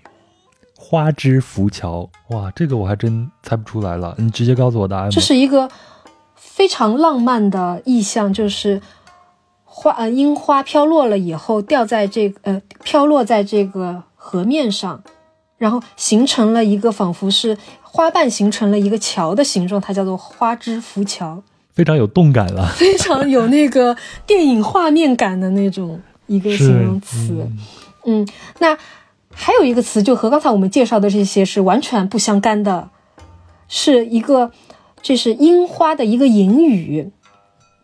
[0.76, 4.16] 花枝浮桥，哇，这个我还真猜不出来了。
[4.18, 5.10] 你直接告诉我答案吧。
[5.10, 5.70] 这是一个
[6.34, 8.82] 非常浪漫的意象，就是
[9.64, 15.00] 花呃樱花飘落了以后掉在这个呃飘落在这个河面上，
[15.56, 21.40] 然后形成了一个仿佛是花瓣形成了一个桥的形状，它叫做花枝浮桥，
[21.72, 22.66] 非常有动感了。
[22.74, 27.32] 非常有那个电影画面感的那种一个形容词。
[27.32, 27.58] 嗯
[28.08, 28.28] 嗯，
[28.60, 28.78] 那
[29.32, 32.88] 还有一个词，就和刚才我们介绍的这些是完全不相干的，
[33.68, 34.52] 是一个，
[35.02, 37.10] 这是樱花的一个隐语。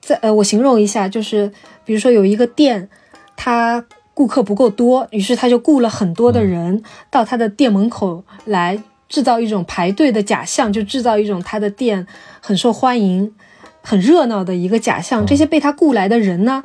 [0.01, 1.53] 在呃，我形容一下，就是
[1.85, 2.89] 比如说有一个店，
[3.37, 3.85] 它
[4.15, 12.07] 顾客不够多，于是他就雇了很多的人到他的店门口来制造一种排队的假象，就制造一种他的店
[12.41, 13.35] 很受欢迎、
[13.83, 15.27] 很热闹的一个假象。
[15.27, 16.63] 这些被他雇来的人呢，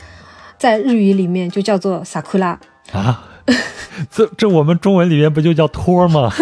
[0.57, 2.57] 在日语里面就叫做 sakura。
[2.91, 3.23] 啊，
[4.11, 6.31] 这这我们中文里面不就叫托儿吗？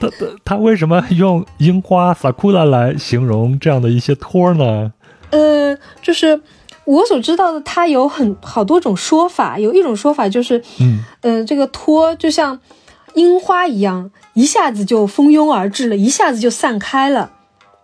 [0.00, 4.92] 他他他为什么用樱花 sakura 来形容这样的一些托儿呢？
[5.30, 6.40] 呃，就是
[6.84, 9.58] 我所知道的，它有很好多种说法。
[9.58, 12.58] 有一种说法就是，嗯，呃，这个托就像
[13.14, 17.30] 樱花一样，一下子就蜂拥而至了，一下子就散开了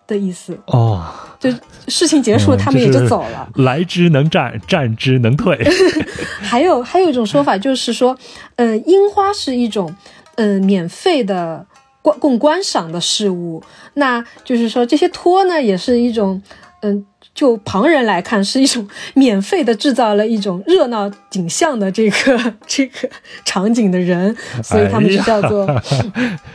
[0.06, 0.58] 的意思。
[0.66, 1.04] 哦，
[1.38, 1.50] 就
[1.88, 3.48] 事情结束他们也就走了。
[3.56, 5.58] 来之能战，战之能退。
[6.40, 8.16] 还有还有一种说法就是说，
[8.56, 9.94] 呃，樱花是一种
[10.36, 11.66] 呃免费的
[12.02, 13.62] 观供观赏的事物，
[13.94, 16.42] 那就是说这些托呢也是一种
[16.82, 17.04] 嗯。
[17.40, 23.08] 就旁人来看，是一种免费的制造了一种热闹景象的这个这个
[23.46, 25.66] 场景的人，所以他们就叫做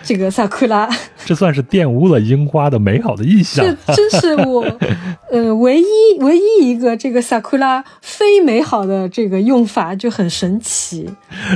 [0.03, 0.87] 这个萨库拉。
[1.25, 3.65] 这算是玷污了樱花的美好的意象。
[3.87, 4.63] 这真是我，
[5.31, 11.09] 呃，唯一唯一一个这个萨库拉非美好的这个用法就很神奇。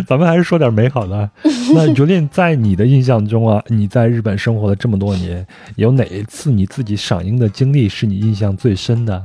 [0.08, 1.30] 咱们还是说点美好的。
[1.76, 9.19] 那 Julien 在你的印象中啊，你在日本生活了这么多年，有哪一次你自己赏樱的经历是你印象最深的？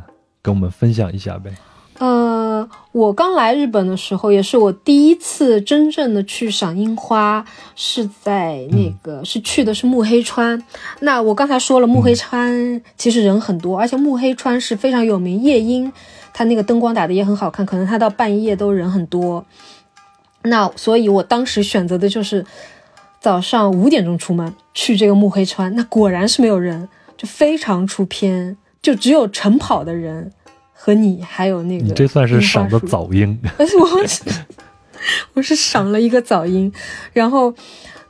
[0.44, 1.50] 跟我们分享一下呗。
[1.98, 7.44] 呃，我刚来日本的时候，也是我第一次真正的去赏樱花，
[7.76, 10.62] 是在那个、是去的是目黑川。
[11.00, 15.90] 那我刚才说了，目黑川其实人很多，而且目黑川是非常有名，夜樱
[16.34, 19.44] 它那个灯光打的也很好看，可能它到半夜都人很多。
[20.42, 22.44] 那所以，我当时选择的就是
[23.20, 30.30] 早上五点钟出门去这个目黑川，那果然是没有人，就非常出片，就只有晨跑的人
[30.74, 33.40] 和你，还有那个你这算是赏的 早樱。
[33.56, 34.22] 我是
[35.32, 36.70] 我是赏了一个早樱，
[37.14, 37.54] 然后，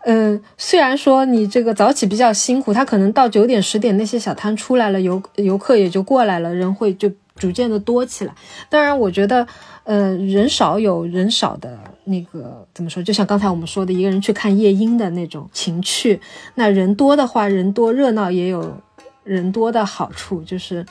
[0.04, 8.34] 嗯，虽然说你这个早起比较辛苦，他可能到九点十点那些小摊出来了，游游客也就过来了，人会就逐渐的多起来。
[8.68, 9.46] 当然，我觉得，
[9.84, 13.00] 呃，人少有人少的那个怎么说？
[13.00, 16.20] 就像刚才我们说的，一个人去看夜莺的那种情趣。
[16.56, 18.76] 那人多的话，人多热闹也有
[19.24, 20.86] 人多的好处，就是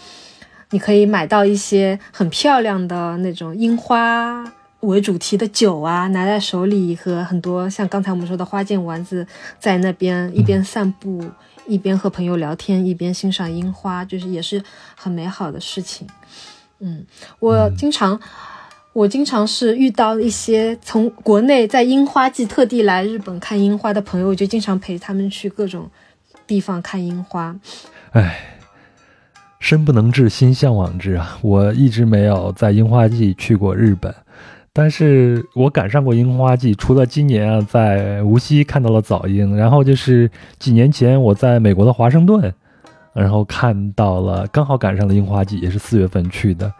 [0.71, 4.43] 你可以买到一些很漂亮的那种樱花
[4.81, 9.25] 为主题的酒啊，拿在手里和很多像刚才我们说的花见丸子
[9.59, 11.23] 在那边一边散步，
[11.67, 14.61] 一边和朋友聊天，一边欣赏樱花，就是也是
[14.95, 16.07] 很美好的事情。
[16.79, 17.05] 嗯，
[17.39, 18.19] 我经常。
[18.93, 25.89] 我经常是遇到一些从国内在樱花季特地来日本看樱花的朋友，我就经常陪他们去各种
[26.45, 27.55] 地方看樱花。
[28.13, 28.37] 唉，
[29.59, 31.35] 身不能至，心向往之啊！
[31.41, 34.13] 我一直没有在樱花季去过日本，
[34.71, 36.75] 但是我赶上过樱花季。
[36.75, 42.53] 除了今年啊，在无锡看到了早樱，然后就是几年前我在美国的华盛顿，
[43.15, 46.71] 然后看到了，刚好赶上了樱花季，也是四月份去的。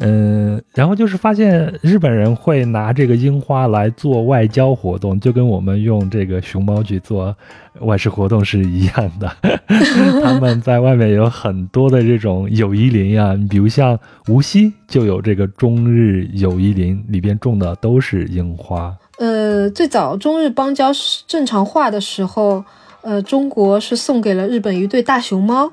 [0.00, 7.34] 嗯，然后就是发现日本人会拿这个樱花来做外交活动，就跟我们用这个熊猫去做
[7.80, 9.28] 外事活动是一样的。
[10.22, 18.96] 他们在外面有很多的这种友谊林啊，比如像无锡就有这个中日友谊林，里边种的都是樱花。
[19.18, 20.92] 呃，最早中日邦交
[21.26, 22.64] 正常化的时候，
[23.02, 25.72] 呃，中国是送给了日本一对大熊猫。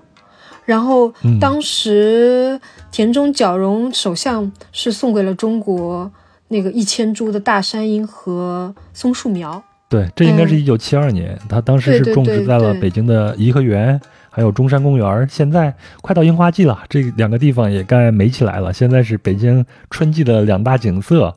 [0.65, 2.59] 然后当时
[2.91, 6.11] 田中角荣首相是送给了中国
[6.47, 9.63] 那个一千株的大山樱和松树苗。
[9.87, 14.01] 对，这应该是一九七二年，他当时是种植在了北京的颐和园，
[14.31, 15.27] 还有中山公园。
[15.29, 18.73] 现在快到樱花季了，这两个地方也该美起来了。
[18.73, 21.31] 现在是北京春季的两大景色。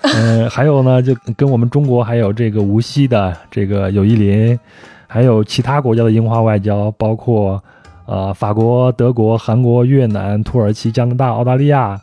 [0.00, 4.58] 嗯，还有呢，就跟我们中国还有这个无锡的这个友谊林，
[5.06, 7.62] 还有其他国家的樱花外交，包括。
[8.06, 12.00] 呃，法国、德国、韩国、越南、土耳其、加拿大、澳大利亚，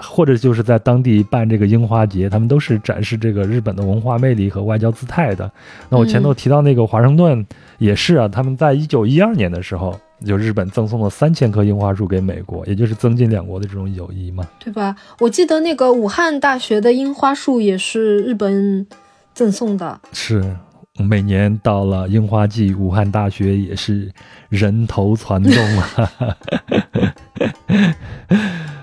[0.00, 5.50] 或者就是在当地办这个樱花节，他们都是展示这个日本的文化魅力和外交姿态的。
[5.90, 7.46] 那我前头提到那个华盛顿
[7.78, 14.96] 也是啊，他们在一九一二年的时候，就日本赠送了三千棵樱花树给美国，也就是增进两国的这种友谊嘛，对吧？
[15.20, 18.86] 我记得那个武汉大学的樱花树也是日本
[19.34, 20.42] 赠送的，是。
[20.98, 24.10] 每年到了樱花季，武汉大学也是
[24.48, 26.10] 人头攒动啊。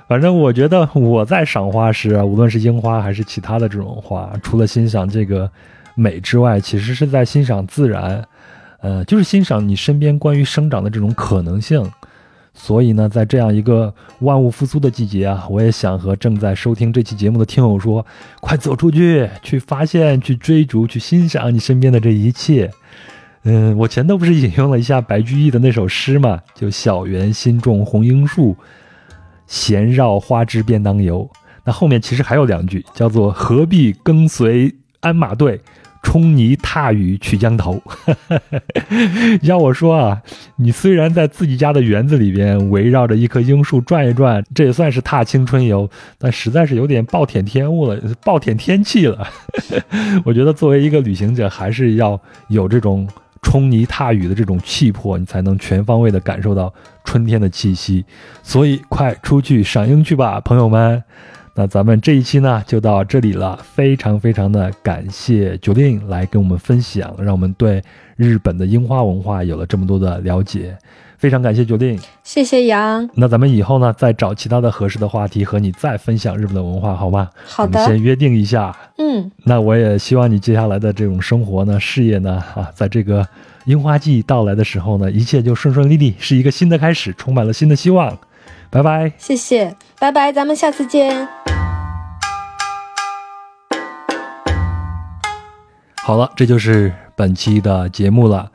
[0.08, 5.50] 反正我觉得我在赏花时啊，无论是樱花还是其他的这种花，除了欣赏这个
[5.96, 8.24] 美之外，其实是在欣赏自然，
[8.82, 11.90] 呃，就是欣赏你身边关于生长的这种可能性。
[12.54, 18.06] 所以呢，在这样一个万物复苏的季节啊，我也想和正在收听这期节目的听友说：
[18.42, 22.70] 快走出去，去发现，去追逐，去欣赏你身边的这一切。
[23.44, 26.40] 嗯，我前头不是引用了一下白居易的那首诗嘛？
[26.54, 28.56] 就“小园新种红樱树，
[29.48, 31.30] 闲绕花枝便当游”。
[31.66, 35.60] 那后面其实还有两句，叫做“何必跟随鞍马队”。
[36.04, 37.82] 冲泥踏雨去江头，
[39.42, 40.22] 要我说啊，
[40.58, 45.90] 你虽然在自己家的园子里边围绕着一棵樱树转一转，这也算是踏青春游，
[46.20, 49.28] 但实在是有点暴殄天物了， 暴殄天气了。
[50.24, 53.08] 我觉得作为一个旅行者，还是要有这种
[53.42, 56.72] 冲泥踏雨的这种气魄，你才能全方位的感受到
[57.06, 58.06] 春天的气息。
[58.44, 61.04] 所以，快出去赏樱去吧，朋友们。
[61.56, 67.80] 那咱们这一期呢就到这里了，非常非常的感谢九令来跟我们分享，让我们对
[68.16, 70.76] 日本的樱花文化有了这么多的了解，
[71.20, 73.08] 非常感谢九令，谢谢杨。
[73.14, 77.30] 那咱们以后呢再找其他的合适的话题和你再分享日本的文化，好吗？
[77.46, 78.76] 好的，先约定一下。
[78.98, 83.24] 嗯，那我也希望你接下来的这种生活呢、事业呢，啊，在这个
[83.66, 88.18] 樱花季到来的时候呢，一切就顺顺利利，是一个新的开始，充满了新的希望。
[88.74, 91.28] 拜拜，谢谢，拜拜，咱们下次见。
[96.02, 98.50] 好了，这就是本期的节目了。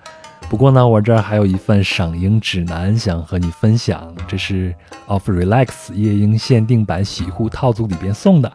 [0.50, 4.74] 不过呢，我这儿还有一份赏樱指南想和你分享，这是
[5.06, 8.52] Off Relax 夜樱限定版洗护套组里边送的。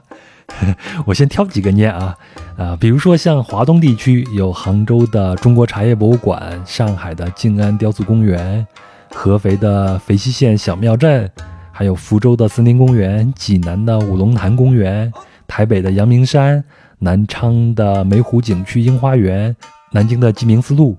[1.08, 2.14] 我先挑几个念啊
[2.58, 8.68] 啊，比如说像华东地区有杭州的中国茶叶博物馆、上海的静安雕塑公园、
[9.16, 11.32] 合肥的肥西县小庙镇。
[11.76, 15.12] 还有福州的森林公园、济南的五龙潭公园、
[15.48, 16.64] 台北的阳明山、
[17.00, 19.54] 南昌的梅湖景区樱花园、
[19.92, 20.96] 南京的鸡鸣寺路。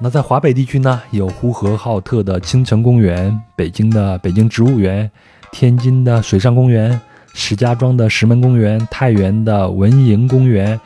[0.00, 5.08] 那在华北地区呢，有呼和浩特的青城公园、北京的北京植物园、
[5.52, 7.00] 天津的水上公园、
[7.32, 10.78] 石家庄的石门公园、太原的文营公园，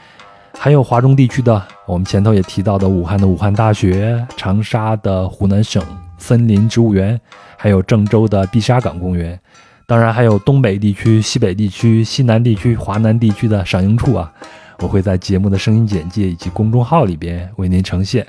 [0.59, 5.83] 还有华中地区的，我们前头也提到的武汉的武汉大学、长沙的湖南省
[6.19, 7.21] 森林植物园。
[7.59, 9.41] 还有郑州的碧沙岗公园，
[9.87, 14.31] 当然还有东北地区、西北地区、西南地区、华南地区的赏樱处啊，
[14.81, 18.27] 我会在节目的声音简介以及公众号里边为您呈现。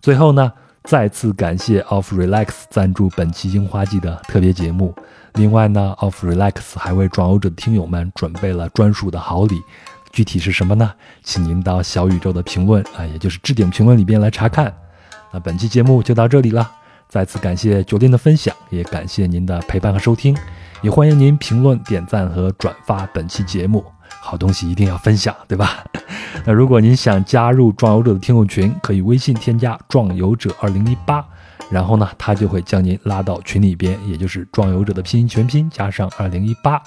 [0.00, 0.52] 最后呢，
[0.84, 4.94] 再次感谢 Off Relax 赞助本期樱花季的特别节目。
[5.34, 9.60] 另外呢，Off Relax 还为转欧者的听友们准备了专属的好礼，
[10.12, 10.92] 具体是什么呢？
[11.24, 14.72] 请您到小宇宙的评论啊，也就是置顶评论里边来查看。
[15.32, 16.70] 那本期节目就到这里了。
[17.12, 20.34] 再次感谢酒店的分享，也感谢您的陪伴和收听，
[20.80, 23.84] 也欢迎您评论、点赞和转发本期节目。
[24.08, 25.84] 好东西一定要分享，对吧？
[26.46, 31.22] 那如果您想加入壮游者的听友群，可以微信添加“壮游者二零一八”，
[31.68, 36.82] 然后呢，他就会将您拉到群里边，也就是“壮游者”的拼音全拼加上二零一八。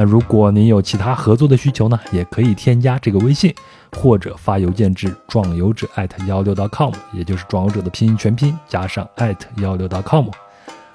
[0.00, 3.54] 那如果您有其他合作的需求呢，也可以添加这个微信，
[3.92, 10.30] 或者发邮件至壮游者艾特幺六 .com，也就是壮游者的拼音全拼加上艾特幺六 .com。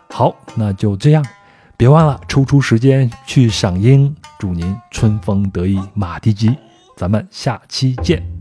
[0.10, 1.24] 好，那就这样，
[1.78, 6.58] 别忘了抽出时间去赏樱，祝您春风得意马蹄疾。
[6.98, 8.35] 咱们下期见。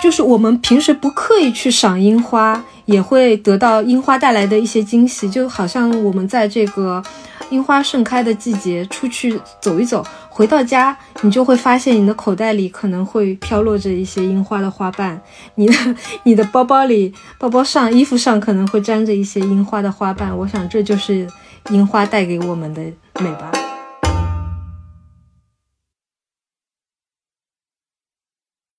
[0.00, 5.28] 就是我们平时不刻意去赏樱花，也会得到樱花带来的一些惊喜。
[5.28, 7.02] 就好像我们在这个
[7.50, 15.20] 樱花盛开的季节出去走一走，回到家，你就会发现你的口袋里可能会飘落着一些樱花的花瓣，
[15.56, 15.74] 你的
[16.22, 20.36] 你的包包里、包包上、衣服上可能会沾着一些樱花的花瓣。
[20.36, 21.26] 我想这就是
[21.70, 22.82] 樱花带给我们的
[23.20, 23.50] 美吧。